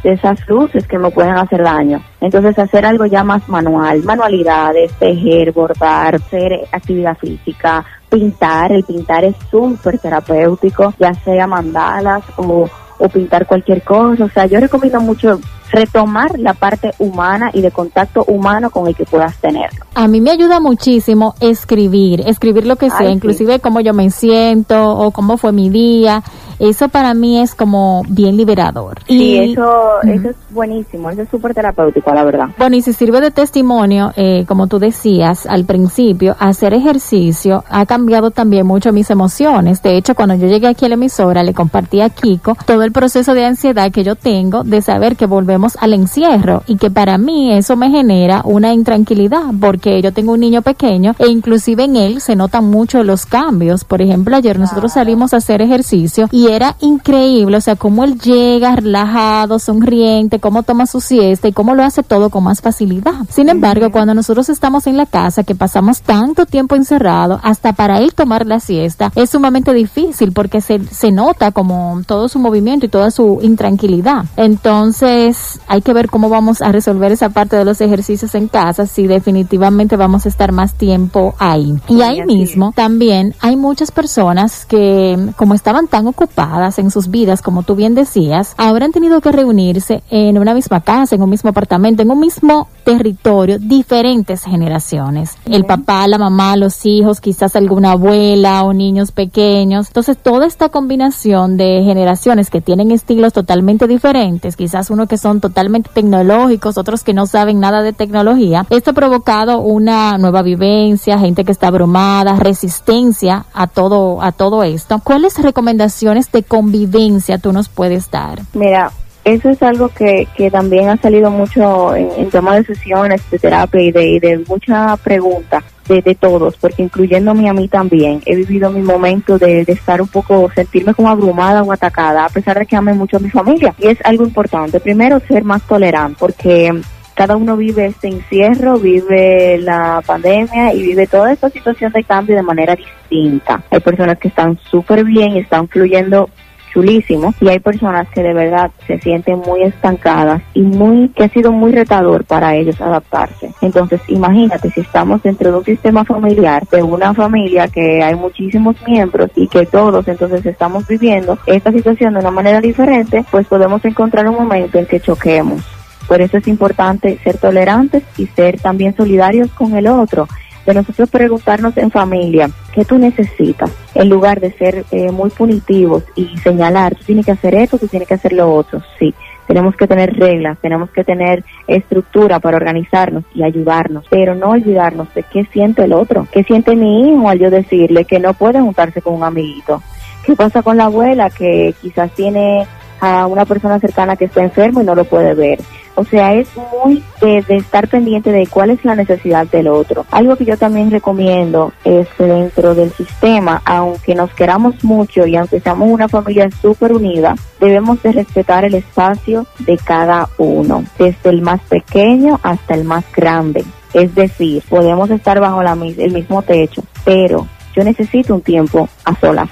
[0.04, 2.00] de esas luces que me pueden hacer daño.
[2.20, 9.24] Entonces hacer algo ya más manual, manualidades, tejer, bordar, hacer actividad física, pintar, el pintar
[9.24, 12.68] es súper terapéutico, ya sea mandalas o,
[13.04, 14.24] o pintar cualquier cosa.
[14.24, 15.40] O sea, yo recomiendo mucho
[15.70, 19.70] retomar la parte humana y de contacto humano con el que puedas tener.
[19.94, 24.96] A mí me ayuda muchísimo escribir, escribir lo que sea, inclusive cómo yo me siento
[24.96, 26.22] o cómo fue mi día.
[26.58, 29.00] Eso para mí es como bien liberador.
[29.06, 32.48] Sí, y, eso, eso es buenísimo, eso es súper terapéutico, la verdad.
[32.58, 37.86] Bueno, y si sirve de testimonio, eh, como tú decías al principio, hacer ejercicio ha
[37.86, 39.82] cambiado también mucho mis emociones.
[39.82, 42.92] De hecho, cuando yo llegué aquí a la emisora, le compartí a Kiko todo el
[42.92, 47.18] proceso de ansiedad que yo tengo de saber que volvemos al encierro y que para
[47.18, 51.96] mí eso me genera una intranquilidad porque yo tengo un niño pequeño e inclusive en
[51.96, 53.84] él se notan mucho los cambios.
[53.84, 58.18] Por ejemplo, ayer nosotros salimos a hacer ejercicio y era increíble, o sea, cómo él
[58.18, 63.14] llega relajado, sonriente, cómo toma su siesta y cómo lo hace todo con más facilidad.
[63.28, 67.98] Sin embargo, cuando nosotros estamos en la casa, que pasamos tanto tiempo encerrado, hasta para
[67.98, 72.86] él tomar la siesta, es sumamente difícil porque se, se nota como todo su movimiento
[72.86, 74.24] y toda su intranquilidad.
[74.36, 78.86] Entonces, hay que ver cómo vamos a resolver esa parte de los ejercicios en casa,
[78.86, 81.74] si definitivamente vamos a estar más tiempo ahí.
[81.88, 86.33] Y ahí mismo también hay muchas personas que, como estaban tan ocupadas
[86.78, 90.80] en sus vidas, como tú bien decías, ahora han tenido que reunirse en una misma
[90.80, 95.36] casa, en un mismo apartamento, en un mismo territorio, diferentes generaciones.
[95.46, 99.86] El papá, la mamá, los hijos, quizás alguna abuela o niños pequeños.
[99.88, 105.40] Entonces, toda esta combinación de generaciones que tienen estilos totalmente diferentes, quizás uno que son
[105.40, 108.66] totalmente tecnológicos, otros que no saben nada de tecnología.
[108.70, 114.62] Esto ha provocado una nueva vivencia, gente que está abrumada, resistencia a todo, a todo
[114.62, 115.00] esto.
[115.02, 118.40] ¿Cuáles recomendaciones de convivencia tú nos puedes dar?
[118.54, 118.90] Mira,
[119.24, 123.38] eso es algo que, que también ha salido mucho en, en tema de sesiones de
[123.38, 128.36] terapia y de, y de mucha pregunta de, todos, porque incluyéndome a mí también, he
[128.36, 132.58] vivido mi momento de, de, estar un poco, sentirme como abrumada o atacada, a pesar
[132.58, 133.74] de que ame mucho a mi familia.
[133.78, 134.80] Y es algo importante.
[134.80, 136.72] Primero, ser más tolerante, porque
[137.14, 142.36] cada uno vive este encierro, vive la pandemia y vive toda esta situación de cambio
[142.36, 143.62] de manera distinta.
[143.70, 146.28] Hay personas que están súper bien y están fluyendo
[146.74, 151.28] chulísimo y hay personas que de verdad se sienten muy estancadas y muy que ha
[151.28, 153.52] sido muy retador para ellos adaptarse.
[153.60, 158.74] Entonces, imagínate si estamos dentro de un sistema familiar, de una familia que hay muchísimos
[158.86, 163.84] miembros y que todos entonces estamos viviendo esta situación de una manera diferente, pues podemos
[163.84, 165.62] encontrar un momento en que choquemos.
[166.08, 170.28] Por eso es importante ser tolerantes y ser también solidarios con el otro
[170.66, 176.04] de nosotros preguntarnos en familia qué tú necesitas, en lugar de ser eh, muy punitivos
[176.16, 178.82] y señalar, tú tienes que hacer esto, tú tienes que hacer lo otro.
[178.98, 179.14] Sí,
[179.46, 185.12] tenemos que tener reglas, tenemos que tener estructura para organizarnos y ayudarnos, pero no olvidarnos
[185.14, 188.60] de qué siente el otro, qué siente mi hijo al yo decirle que no puede
[188.60, 189.82] juntarse con un amiguito.
[190.24, 192.66] ¿Qué pasa con la abuela que quizás tiene
[193.00, 195.58] a una persona cercana que está enfermo y no lo puede ver?
[195.96, 200.04] O sea, es muy de, estar pendiente de cuál es la necesidad del otro.
[200.10, 205.36] Algo que yo también recomiendo es que dentro del sistema, aunque nos queramos mucho y
[205.36, 211.30] aunque seamos una familia súper unida, debemos de respetar el espacio de cada uno, desde
[211.30, 213.64] el más pequeño hasta el más grande.
[213.92, 219.14] Es decir, podemos estar bajo la, el mismo techo, pero yo necesito un tiempo a
[219.20, 219.48] solas.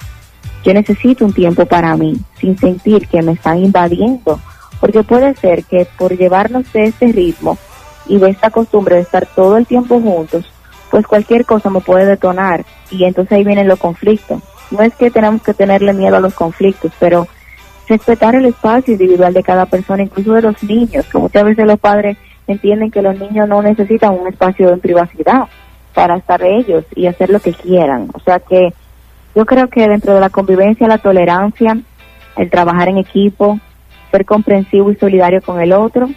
[0.64, 4.40] Yo necesito un tiempo para mí, sin sentir que me están invadiendo
[4.82, 7.56] porque puede ser que por llevarnos de este ritmo
[8.04, 10.44] y de esta costumbre de estar todo el tiempo juntos,
[10.90, 14.42] pues cualquier cosa me puede detonar y entonces ahí vienen los conflictos.
[14.72, 17.28] No es que tenemos que tenerle miedo a los conflictos, pero
[17.88, 21.78] respetar el espacio individual de cada persona, incluso de los niños, que muchas veces los
[21.78, 22.18] padres
[22.48, 25.46] entienden que los niños no necesitan un espacio de privacidad
[25.94, 28.08] para estar ellos y hacer lo que quieran.
[28.14, 28.74] O sea que
[29.36, 31.78] yo creo que dentro de la convivencia, la tolerancia,
[32.36, 33.60] el trabajar en equipo,
[34.12, 36.08] ser comprensivo y solidario con el otro,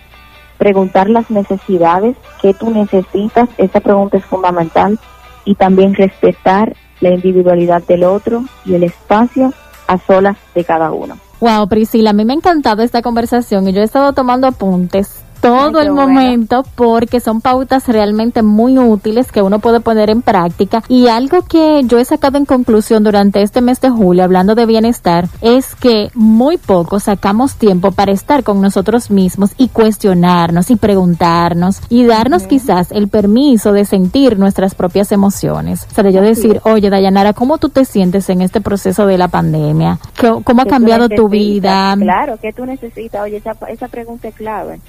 [0.59, 4.99] preguntar las necesidades que tú necesitas, esa pregunta es fundamental,
[5.45, 9.53] y también respetar la individualidad del otro y el espacio
[9.87, 11.17] a solas de cada uno.
[11.39, 15.24] Wow, Priscila, a mí me ha encantado esta conversación y yo he estado tomando apuntes
[15.45, 20.81] todo el momento porque son pautas realmente muy útiles que uno puede poner en práctica
[20.87, 24.65] y algo que yo he sacado en conclusión durante este mes de julio hablando de
[24.65, 30.77] bienestar es que muy poco sacamos tiempo para estar con nosotros mismos y cuestionarnos y
[30.77, 35.85] preguntarnos y darnos quizás el permiso de sentir nuestras propias emociones.
[35.91, 39.19] O sea, de yo decir, oye Dayanara, ¿cómo tú te sientes en este proceso de
[39.19, 39.99] la pandemia?
[40.43, 41.95] ¿Cómo ha cambiado tu vida?
[41.99, 43.21] Claro, ¿qué tú necesitas?
[43.21, 44.79] Oye, esa, esa pregunta es clave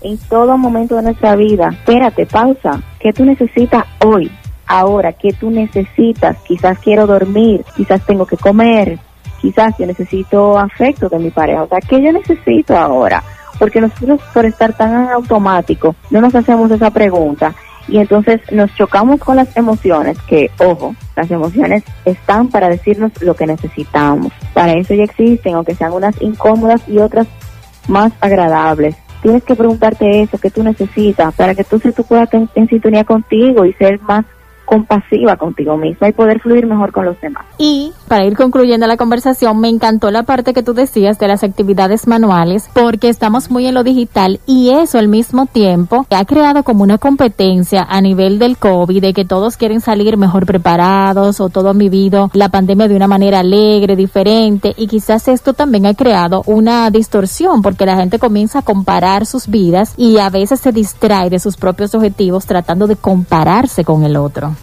[0.00, 1.68] en todo momento de nuestra vida.
[1.72, 2.80] Espérate, pausa.
[3.00, 4.30] ¿Qué tú necesitas hoy?
[4.66, 6.36] Ahora, ¿qué tú necesitas?
[6.46, 8.98] Quizás quiero dormir, quizás tengo que comer,
[9.40, 11.62] quizás yo necesito afecto de mi pareja.
[11.62, 13.22] O sea, ¿qué yo necesito ahora?
[13.58, 17.54] Porque nosotros por estar tan automático no nos hacemos esa pregunta
[17.88, 23.34] y entonces nos chocamos con las emociones que, ojo, las emociones están para decirnos lo
[23.34, 24.32] que necesitamos.
[24.52, 27.28] Para eso ya existen, aunque sean unas incómodas y otras
[27.86, 32.48] más agradables tienes que preguntarte eso, que tú necesitas, para que tú, tú puedas estar
[32.54, 34.24] en sintonía contigo y ser más
[34.66, 37.44] compasiva contigo misma y poder fluir mejor con los demás.
[37.56, 41.42] Y para ir concluyendo la conversación, me encantó la parte que tú decías de las
[41.42, 46.62] actividades manuales, porque estamos muy en lo digital y eso al mismo tiempo ha creado
[46.62, 51.48] como una competencia a nivel del COVID, de que todos quieren salir mejor preparados o
[51.48, 55.94] todo han vivido la pandemia de una manera alegre, diferente, y quizás esto también ha
[55.94, 60.72] creado una distorsión, porque la gente comienza a comparar sus vidas y a veces se
[60.72, 64.55] distrae de sus propios objetivos tratando de compararse con el otro.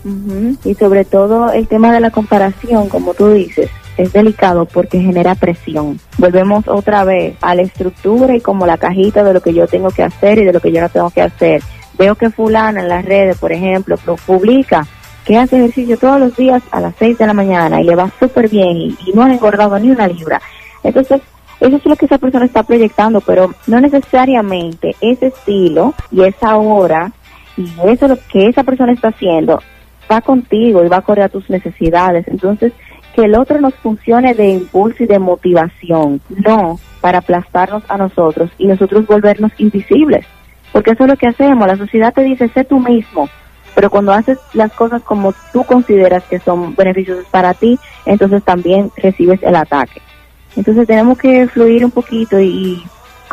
[0.64, 5.36] Y sobre todo el tema de la comparación, como tú dices, es delicado porque genera
[5.36, 6.00] presión.
[6.18, 9.90] Volvemos otra vez a la estructura y como la cajita de lo que yo tengo
[9.90, 11.62] que hacer y de lo que yo no tengo que hacer.
[11.98, 14.88] Veo que fulana en las redes, por ejemplo, publica
[15.26, 18.12] que hace ejercicio todos los días a las 6 de la mañana y le va
[18.20, 20.42] súper bien y, y, no ha engordado ni una libra.
[20.84, 21.22] Entonces,
[21.60, 26.58] eso es lo que esa persona está proyectando, pero no necesariamente ese estilo y esa
[26.58, 27.12] hora
[27.56, 29.60] y eso lo que esa persona está haciendo
[30.12, 32.28] va contigo y va a correr a tus necesidades.
[32.28, 32.74] Entonces,
[33.16, 38.50] que el otro nos funcione de impulso y de motivación, no para aplastarnos a nosotros
[38.58, 40.26] y nosotros volvernos invisibles.
[40.72, 41.68] Porque eso es lo que hacemos.
[41.68, 43.30] La sociedad te dice, sé tú mismo.
[43.76, 48.92] Pero cuando haces las cosas como tú consideras que son beneficiosas para ti, entonces también
[48.98, 50.02] recibes el ataque.
[50.56, 52.84] Entonces tenemos que fluir un poquito y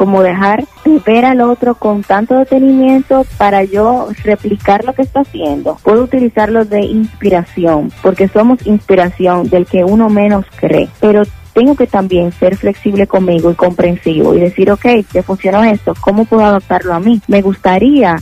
[0.01, 5.21] como dejar de ver al otro con tanto detenimiento para yo replicar lo que está
[5.21, 5.77] haciendo.
[5.83, 11.87] Puedo utilizarlo de inspiración, porque somos inspiración del que uno menos cree, pero tengo que
[11.87, 16.95] también ser flexible conmigo y comprensivo y decir, ok, ya funcionó esto, ¿cómo puedo adaptarlo
[16.95, 17.21] a mí?
[17.29, 18.17] Me gustaría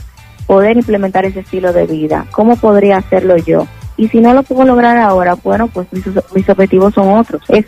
[0.48, 3.68] poder implementar ese estilo de vida, ¿cómo podría hacerlo yo?
[3.98, 7.42] Y si no lo puedo lograr ahora, bueno, pues mis, mis objetivos son otros.
[7.48, 7.66] Es,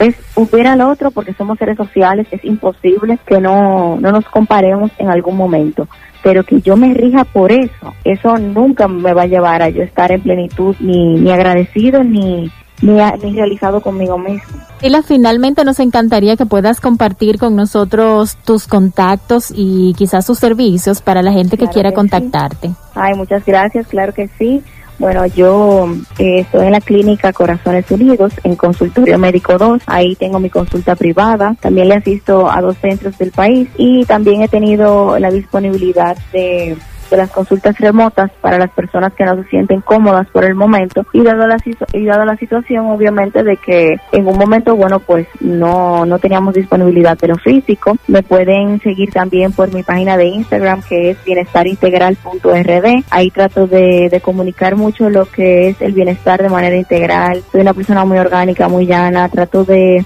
[0.00, 0.16] es
[0.50, 5.08] ver al otro porque somos seres sociales, es imposible que no, no nos comparemos en
[5.08, 5.86] algún momento.
[6.24, 9.84] Pero que yo me rija por eso, eso nunca me va a llevar a yo
[9.84, 12.50] estar en plenitud, ni, ni agradecido, ni,
[12.82, 12.92] ni,
[13.22, 14.58] ni, realizado conmigo mismo.
[14.82, 21.02] Y finalmente nos encantaría que puedas compartir con nosotros tus contactos y quizás tus servicios
[21.02, 22.72] para la gente que quiera contactarte.
[22.96, 24.60] Ay, muchas gracias, claro que sí.
[24.98, 25.88] Bueno, yo
[26.18, 29.82] eh, estoy en la clínica Corazones Unidos, en Consultorio Médico 2.
[29.86, 31.54] Ahí tengo mi consulta privada.
[31.60, 36.76] También le asisto a dos centros del país y también he tenido la disponibilidad de
[37.10, 41.06] de las consultas remotas para las personas que no se sienten cómodas por el momento
[41.12, 41.56] y dado la,
[41.92, 46.54] y dado la situación obviamente de que en un momento, bueno, pues no, no teníamos
[46.54, 51.24] disponibilidad de lo físico, me pueden seguir también por mi página de Instagram que es
[51.24, 53.04] bienestarintegral.rd.
[53.10, 57.42] Ahí trato de, comunicar mucho lo que es el bienestar de manera integral.
[57.52, 60.04] Soy una persona muy orgánica, muy llana, trato de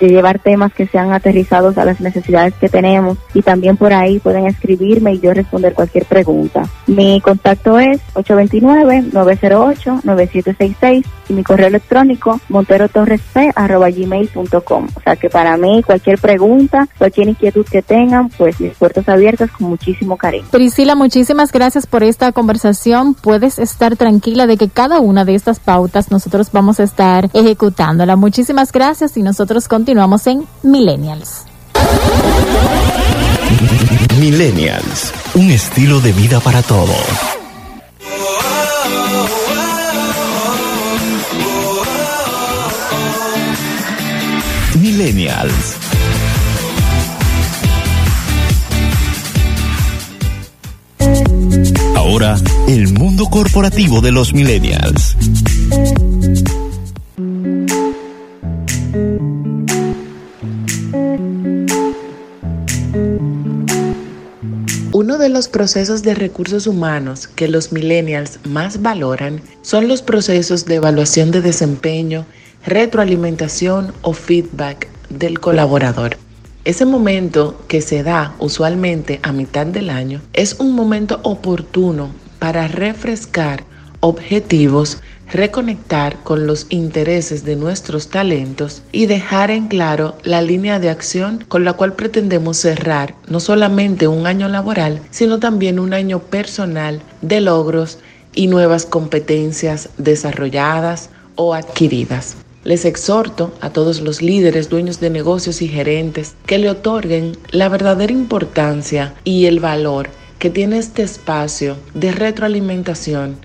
[0.00, 4.46] llevar temas que sean aterrizados a las necesidades que tenemos y también por ahí pueden
[4.46, 6.31] escribirme y yo responder cualquier pregunta.
[6.86, 14.88] Mi contacto es 829-908-9766 y mi correo electrónico monterotorresp.gmail.com.
[14.94, 19.50] O sea que para mí cualquier pregunta, cualquier inquietud que tengan, pues mis puertas abiertas
[19.50, 20.46] con muchísimo cariño.
[20.50, 23.14] Priscila, muchísimas gracias por esta conversación.
[23.14, 28.16] Puedes estar tranquila de que cada una de estas pautas nosotros vamos a estar ejecutándola.
[28.16, 31.46] Muchísimas gracias y nosotros continuamos en Millennials.
[34.20, 36.96] Millennials, un estilo de vida para todos.
[44.80, 45.76] Millennials.
[51.96, 52.36] Ahora,
[52.68, 55.16] el mundo corporativo de los millennials.
[65.32, 71.30] Los procesos de recursos humanos que los millennials más valoran son los procesos de evaluación
[71.30, 72.26] de desempeño,
[72.66, 76.16] retroalimentación o feedback del colaborador.
[76.64, 82.68] Ese momento que se da usualmente a mitad del año es un momento oportuno para
[82.68, 83.64] refrescar
[84.04, 84.98] objetivos,
[85.30, 91.44] reconectar con los intereses de nuestros talentos y dejar en claro la línea de acción
[91.46, 97.00] con la cual pretendemos cerrar no solamente un año laboral, sino también un año personal
[97.22, 98.00] de logros
[98.34, 102.36] y nuevas competencias desarrolladas o adquiridas.
[102.64, 107.68] Les exhorto a todos los líderes, dueños de negocios y gerentes que le otorguen la
[107.68, 110.08] verdadera importancia y el valor
[110.40, 113.36] que tiene este espacio de retroalimentación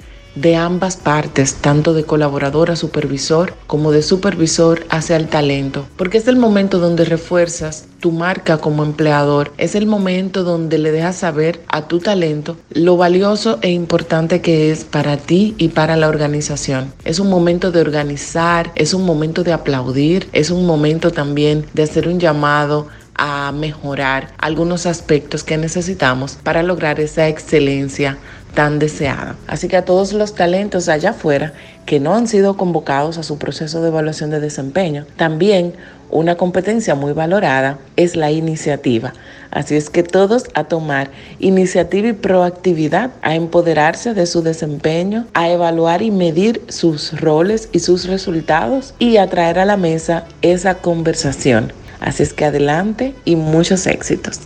[0.41, 6.19] de ambas partes, tanto de colaborador a supervisor como de supervisor hacia el talento, porque
[6.19, 11.17] es el momento donde refuerzas tu marca como empleador, es el momento donde le dejas
[11.17, 16.07] saber a tu talento lo valioso e importante que es para ti y para la
[16.07, 16.93] organización.
[17.03, 21.83] Es un momento de organizar, es un momento de aplaudir, es un momento también de
[21.83, 28.19] hacer un llamado a mejorar algunos aspectos que necesitamos para lograr esa excelencia
[28.57, 29.35] tan deseada.
[29.45, 31.53] Así que a todos los talentos allá afuera
[31.85, 35.75] que no han sido convocados a su proceso de evaluación de desempeño, también
[36.09, 39.13] una competencia muy valorada es la iniciativa.
[39.51, 45.51] Así es que todos a tomar iniciativa y proactividad, a empoderarse de su desempeño, a
[45.51, 50.73] evaluar y medir sus roles y sus resultados y a traer a la mesa esa
[50.73, 51.73] conversación.
[51.99, 54.39] Así es que adelante y muchos éxitos.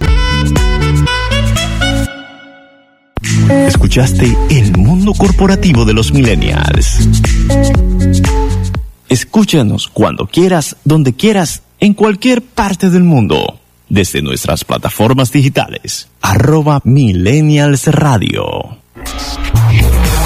[3.68, 7.08] Escuchaste El Mundo Corporativo de los Millennials.
[9.10, 13.60] Escúchanos cuando quieras, donde quieras, en cualquier parte del mundo.
[13.90, 16.08] Desde nuestras plataformas digitales.
[16.22, 18.78] Arroba Millennials Radio.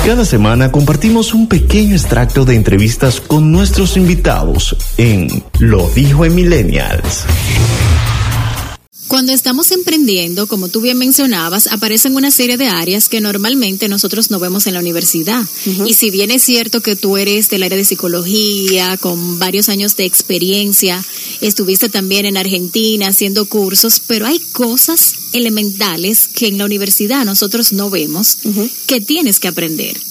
[0.05, 6.35] Cada semana compartimos un pequeño extracto de entrevistas con nuestros invitados en Lo dijo en
[6.35, 7.25] Millennials.
[9.07, 14.31] Cuando estamos emprendiendo, como tú bien mencionabas, aparecen una serie de áreas que normalmente nosotros
[14.31, 15.43] no vemos en la universidad.
[15.85, 19.95] Y si bien es cierto que tú eres del área de psicología, con varios años
[19.95, 21.03] de experiencia,
[21.41, 27.73] estuviste también en Argentina haciendo cursos, pero hay cosas elementales que en la universidad nosotros
[27.73, 28.39] no vemos
[28.87, 30.01] que tienes que aprender.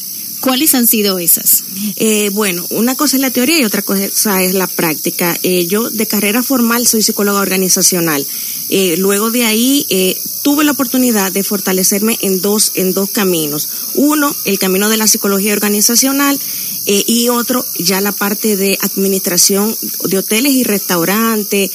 [0.45, 1.65] ¿Cuáles han sido esas?
[1.97, 5.35] Eh, bueno, una cosa es la teoría y otra cosa es la práctica.
[5.43, 8.27] Eh, yo de carrera formal soy psicóloga organizacional.
[8.69, 13.71] Eh, luego de ahí eh, tuve la oportunidad de fortalecerme en dos, en dos caminos.
[13.95, 16.39] Uno, el camino de la psicología organizacional
[16.85, 19.75] y otro, ya la parte de administración
[20.05, 21.71] de hoteles y restaurantes,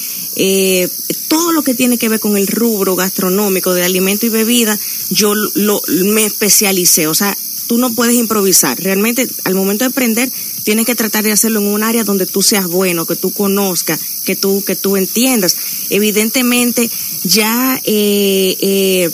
[1.26, 5.34] todo lo que tiene que ver con el rubro gastronómico de alimento y bebida, yo
[5.34, 7.08] lo, me especialicé.
[7.08, 7.36] O sea,
[7.70, 8.76] tú no puedes improvisar.
[8.80, 10.32] Realmente, al momento de aprender,
[10.64, 14.00] tienes que tratar de hacerlo en un área donde tú seas bueno, que tú conozcas,
[14.24, 15.56] que tú, que tú entiendas.
[15.88, 16.90] Evidentemente,
[17.22, 19.10] ya eh, eh,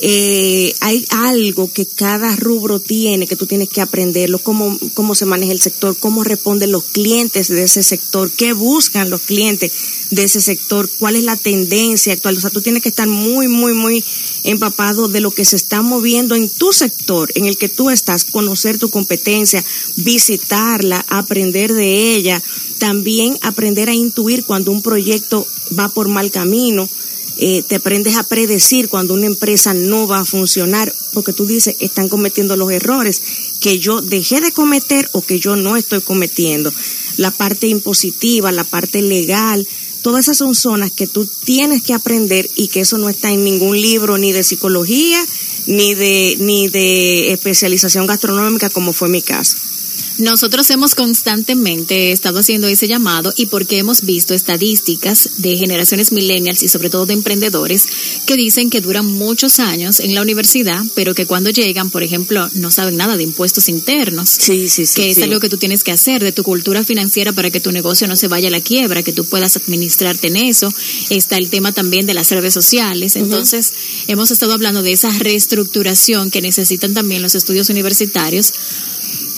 [0.00, 5.26] eh, hay algo que cada rubro tiene que tú tienes que aprenderlo, cómo, cómo se
[5.26, 9.72] maneja el sector, cómo responden los clientes de ese sector, qué buscan los clientes
[10.10, 12.36] de ese sector, cuál es la tendencia actual.
[12.36, 14.04] O sea, tú tienes que estar muy, muy, muy
[14.44, 18.24] empapado de lo que se está moviendo en tu sector, en el que tú estás,
[18.24, 19.64] conocer tu competencia,
[19.96, 22.42] visitarla, aprender de ella,
[22.78, 25.46] también aprender a intuir cuando un proyecto
[25.76, 26.88] va por mal camino
[27.40, 31.76] eh, te aprendes a predecir cuando una empresa no va a funcionar, porque tú dices,
[31.78, 33.22] están cometiendo los errores
[33.60, 36.72] que yo dejé de cometer o que yo no estoy cometiendo.
[37.16, 39.68] La parte impositiva, la parte legal,
[40.02, 43.44] todas esas son zonas que tú tienes que aprender y que eso no está en
[43.44, 45.24] ningún libro ni de psicología
[45.66, 49.58] ni de ni de especialización gastronómica como fue mi caso.
[50.18, 56.64] Nosotros hemos constantemente estado haciendo ese llamado y porque hemos visto estadísticas de generaciones millennials
[56.64, 57.86] y sobre todo de emprendedores
[58.26, 62.50] que dicen que duran muchos años en la universidad, pero que cuando llegan, por ejemplo,
[62.54, 64.28] no saben nada de impuestos internos.
[64.28, 64.96] Sí, sí, sí.
[64.96, 67.70] Que es algo que tú tienes que hacer de tu cultura financiera para que tu
[67.70, 70.72] negocio no se vaya a la quiebra, que tú puedas administrarte en eso.
[71.10, 73.14] Está el tema también de las redes sociales.
[73.14, 73.72] Entonces,
[74.08, 78.52] hemos estado hablando de esa reestructuración que necesitan también los estudios universitarios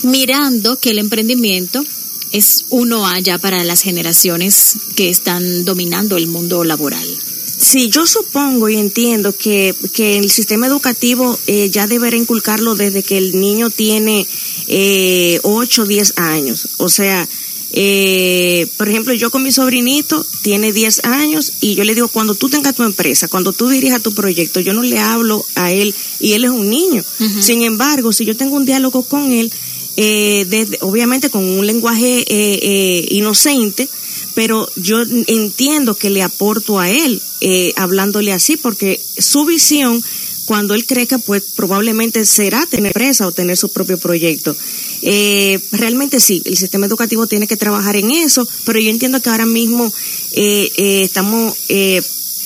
[0.03, 1.83] mirando que el emprendimiento
[2.31, 7.07] es uno allá para las generaciones que están dominando el mundo laboral.
[7.57, 13.03] Sí, yo supongo y entiendo que, que el sistema educativo eh, ya deberá inculcarlo desde
[13.03, 14.25] que el niño tiene
[14.67, 16.69] eh, 8 o 10 años.
[16.77, 17.27] O sea,
[17.73, 22.33] eh, por ejemplo, yo con mi sobrinito tiene 10 años y yo le digo, cuando
[22.33, 25.93] tú tengas tu empresa, cuando tú dirijas tu proyecto, yo no le hablo a él
[26.19, 27.03] y él es un niño.
[27.39, 29.51] Sin embargo, si yo tengo un diálogo con él,
[29.97, 33.89] eh, obviamente con un lenguaje eh, eh, inocente,
[34.33, 40.03] pero yo entiendo que le aporto a él eh, hablándole así, porque su visión,
[40.45, 44.55] cuando él crezca, pues probablemente será tener empresa o tener su propio proyecto.
[45.71, 49.45] realmente sí, el sistema educativo tiene que trabajar en eso, pero yo entiendo que ahora
[49.45, 49.91] mismo
[50.31, 51.55] estamos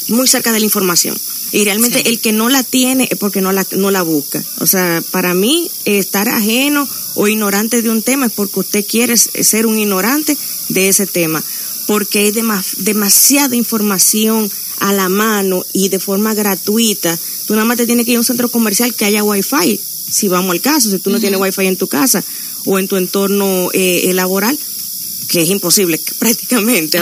[0.08, 1.18] muy cerca de la información.
[1.56, 4.44] Y realmente el que no la tiene es porque no la, no la busca.
[4.60, 9.16] O sea, para mí, estar ajeno o ignorante de un tema es porque usted quiere
[9.16, 10.38] ser un ignorante
[10.68, 11.42] de ese tema.
[11.88, 12.34] Porque hay
[12.80, 17.18] demasiada información a la mano y de forma gratuita.
[17.46, 19.80] Tú nada más te tienes que ir a un centro comercial que haya wifi,
[20.12, 22.22] si vamos al caso, si tú no tienes wifi en tu casa
[22.66, 24.60] o en tu entorno eh, laboral,
[25.28, 27.02] que es imposible prácticamente.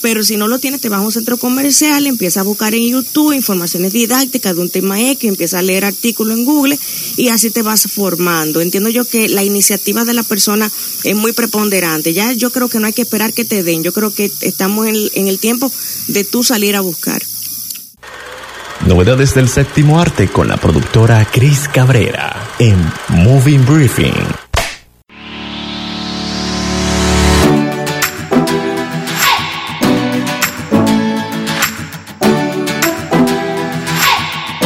[0.00, 2.86] Pero si no lo tienes, te vas a un centro comercial, empieza a buscar en
[2.86, 6.78] YouTube informaciones didácticas de un tema X, empieza a leer artículos en Google
[7.16, 8.60] y así te vas formando.
[8.60, 10.70] Entiendo yo que la iniciativa de la persona
[11.04, 12.12] es muy preponderante.
[12.12, 13.82] Ya yo creo que no hay que esperar que te den.
[13.82, 15.70] Yo creo que estamos en, en el tiempo
[16.08, 17.22] de tú salir a buscar.
[18.86, 22.76] Novedades del séptimo arte con la productora Cris Cabrera en
[23.08, 24.43] Moving Briefing.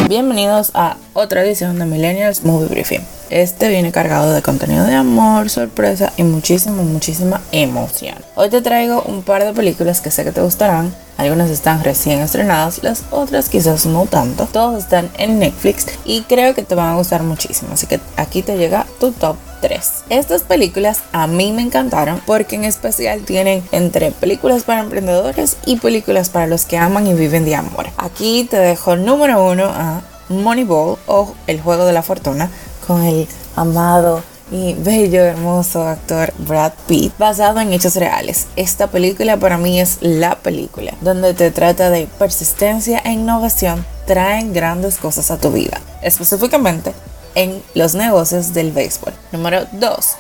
[0.09, 3.18] Bienvenidos a otra edición de Millennials Movie Briefing.
[3.31, 8.17] Este viene cargado de contenido de amor, sorpresa y muchísima, muchísima emoción.
[8.37, 10.95] Hoy te traigo un par de películas que sé que te gustarán.
[11.19, 14.47] Algunas están recién estrenadas, las otras quizás no tanto.
[14.51, 17.75] Todas están en Netflix y creo que te van a gustar muchísimo.
[17.75, 20.05] Así que aquí te llega tu top 3.
[20.09, 25.77] Estas películas a mí me encantaron porque en especial tienen entre películas para emprendedores y
[25.77, 27.89] películas para los que aman y viven de amor.
[27.99, 30.01] Aquí te dejo número uno a
[30.31, 32.51] Moneyball o El Juego de la Fortuna
[32.89, 38.47] con el amado y bello, hermoso actor Brad Pitt, basado en hechos reales.
[38.57, 44.55] Esta película para mí es la película, donde te trata de persistencia e innovación traen
[44.55, 46.95] grandes cosas a tu vida, específicamente
[47.35, 49.13] en los negocios del béisbol.
[49.33, 50.17] Número 2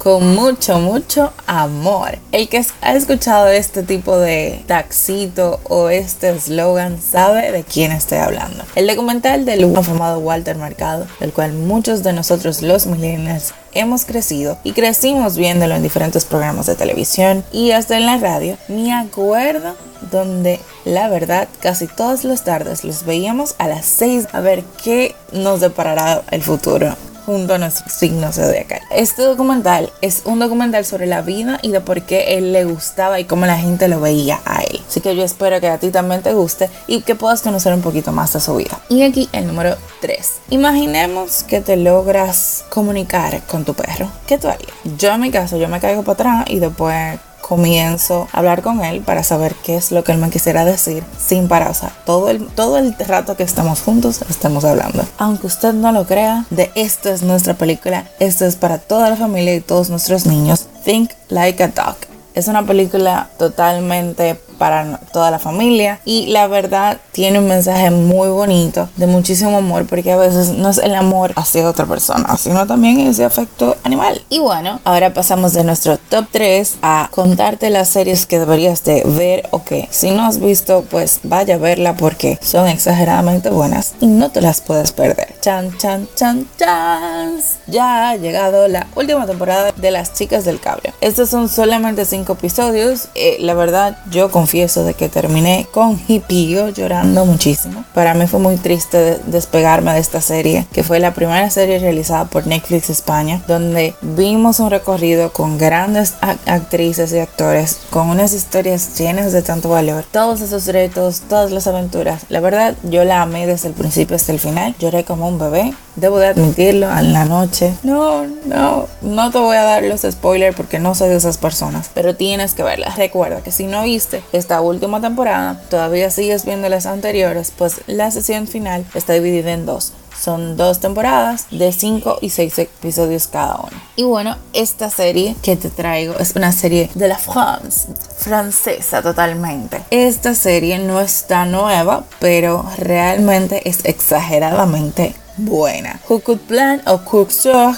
[0.00, 2.18] con mucho, mucho amor.
[2.32, 8.16] El que ha escuchado este tipo de taxito o este eslogan sabe de quién estoy
[8.16, 8.64] hablando.
[8.74, 14.56] El documental del afamado Walter Mercado, del cual muchos de nosotros los millennials hemos crecido
[14.64, 19.76] y crecimos viéndolo en diferentes programas de televisión y hasta en la radio, me acuerdo
[20.10, 25.14] donde la verdad casi todas las tardes los veíamos a las 6 a ver qué
[25.32, 26.96] nos deparará el futuro
[27.30, 28.80] junto a nuestro signo zodiacal.
[28.90, 33.20] Este documental es un documental sobre la vida y de por qué él le gustaba
[33.20, 34.80] y cómo la gente lo veía a él.
[34.86, 37.82] Así que yo espero que a ti también te guste y que puedas conocer un
[37.82, 38.78] poquito más de su vida.
[38.88, 40.32] Y aquí el número 3.
[40.50, 44.10] Imaginemos que te logras comunicar con tu perro.
[44.26, 44.72] ¿Qué tú harías?
[44.98, 47.18] Yo en mi caso, yo me caigo para atrás y después
[47.50, 51.02] comienzo a hablar con él para saber qué es lo que él me quisiera decir
[51.18, 51.72] sin parar.
[51.72, 55.04] O sea, todo el, todo el rato que estamos juntos estamos hablando.
[55.18, 58.04] Aunque usted no lo crea, de esto es nuestra película.
[58.20, 60.66] Esto es para toda la familia y todos nuestros niños.
[60.84, 61.96] Think like a dog.
[62.34, 66.00] Es una película totalmente para toda la familia.
[66.04, 70.68] Y la verdad tiene un mensaje muy bonito de muchísimo amor porque a veces no
[70.68, 74.22] es el amor hacia otra persona sino también ese afecto animal.
[74.28, 79.02] Y bueno ahora pasamos de nuestro top 3 a contarte las series que deberías de
[79.04, 83.94] ver o que si no has visto pues vaya a verla porque son exageradamente buenas
[84.00, 85.34] y no te las puedes perder.
[85.40, 90.92] Chan chan chan chan ya ha llegado la última temporada de las chicas del cable
[91.00, 93.08] estos son solamente 5 episodios.
[93.14, 97.84] Eh, la verdad yo confío confieso de que terminé con hipío llorando muchísimo.
[97.94, 102.24] Para mí fue muy triste despegarme de esta serie, que fue la primera serie realizada
[102.24, 106.14] por Netflix España, donde vimos un recorrido con grandes
[106.46, 110.04] actrices y actores, con unas historias llenas de tanto valor.
[110.10, 112.22] Todos esos retos, todas las aventuras.
[112.28, 114.74] La verdad, yo la amé desde el principio hasta el final.
[114.80, 115.72] Lloré como un bebé.
[116.00, 117.74] Debo de admitirlo, en la noche.
[117.82, 121.90] No, no, no te voy a dar los spoilers porque no soy de esas personas,
[121.92, 122.94] pero tienes que verla.
[122.96, 128.10] Recuerda que si no viste esta última temporada, todavía sigues viendo las anteriores, pues la
[128.10, 129.92] sesión final está dividida en dos.
[130.18, 133.80] Son dos temporadas de 5 y 6 episodios cada uno.
[133.96, 137.88] Y bueno, esta serie que te traigo es una serie de la France,
[138.18, 139.82] francesa totalmente.
[139.90, 146.00] Esta serie no está nueva, pero realmente es exageradamente buena.
[146.08, 147.30] Who Could Plan o Cook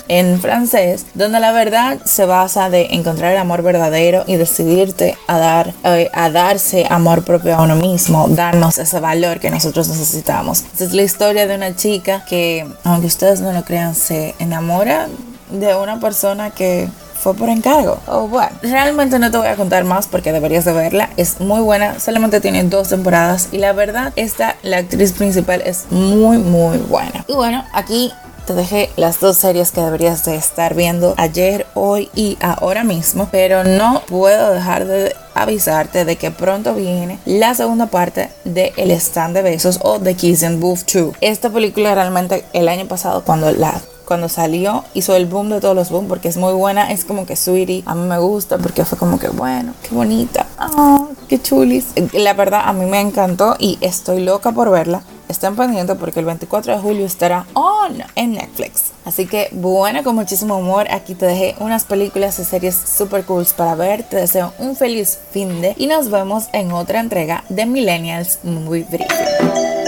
[0.08, 5.38] en francés, donde la verdad se basa de encontrar el amor verdadero y decidirte a
[5.38, 10.64] dar eh, a darse amor propio a uno mismo, darnos ese valor que nosotros necesitamos.
[10.72, 15.08] Esta es la historia de una chica que, aunque ustedes no lo crean, se enamora
[15.50, 16.88] de una persona que
[17.22, 17.98] fue por encargo.
[18.06, 21.10] Oh, bueno, realmente no te voy a contar más porque deberías de verla.
[21.16, 25.86] Es muy buena, solamente tiene dos temporadas y la verdad, esta, la actriz principal es
[25.90, 27.24] muy, muy buena.
[27.28, 28.12] Y bueno, aquí
[28.46, 33.28] te dejé las dos series que deberías de estar viendo ayer, hoy y ahora mismo,
[33.30, 38.90] pero no puedo dejar de avisarte de que pronto viene la segunda parte de El
[38.90, 41.14] Stand de Besos o The Kiss and Booth 2.
[41.20, 43.80] Esta película realmente el año pasado cuando la
[44.12, 47.24] cuando salió hizo el boom de todos los boom porque es muy buena, es como
[47.24, 51.40] que sweetie, a mí me gusta porque fue como que bueno, qué bonita, oh, qué
[51.40, 51.86] chulis.
[52.12, 55.02] La verdad a mí me encantó y estoy loca por verla.
[55.30, 58.92] Están pendientes porque el 24 de julio estará on en Netflix.
[59.06, 60.88] Así que buena con muchísimo humor.
[60.90, 64.02] Aquí te dejé unas películas y series super cool para ver.
[64.02, 68.84] Te deseo un feliz fin de y nos vemos en otra entrega de Millennials Movie
[68.90, 69.81] Briefing.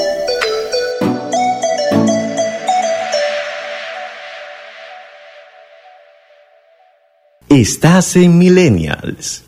[7.54, 9.44] Estás en Millennials.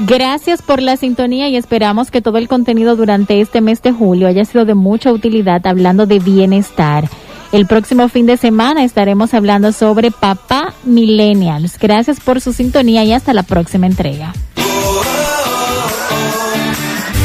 [0.00, 4.28] Gracias por la sintonía y esperamos que todo el contenido durante este mes de julio
[4.28, 7.08] haya sido de mucha utilidad hablando de bienestar.
[7.50, 11.78] El próximo fin de semana estaremos hablando sobre Papá Millennials.
[11.78, 14.34] Gracias por su sintonía y hasta la próxima entrega.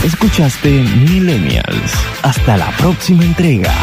[0.05, 0.69] Escuchaste
[1.09, 1.91] Millennials.
[2.21, 3.73] Hasta la próxima entrega.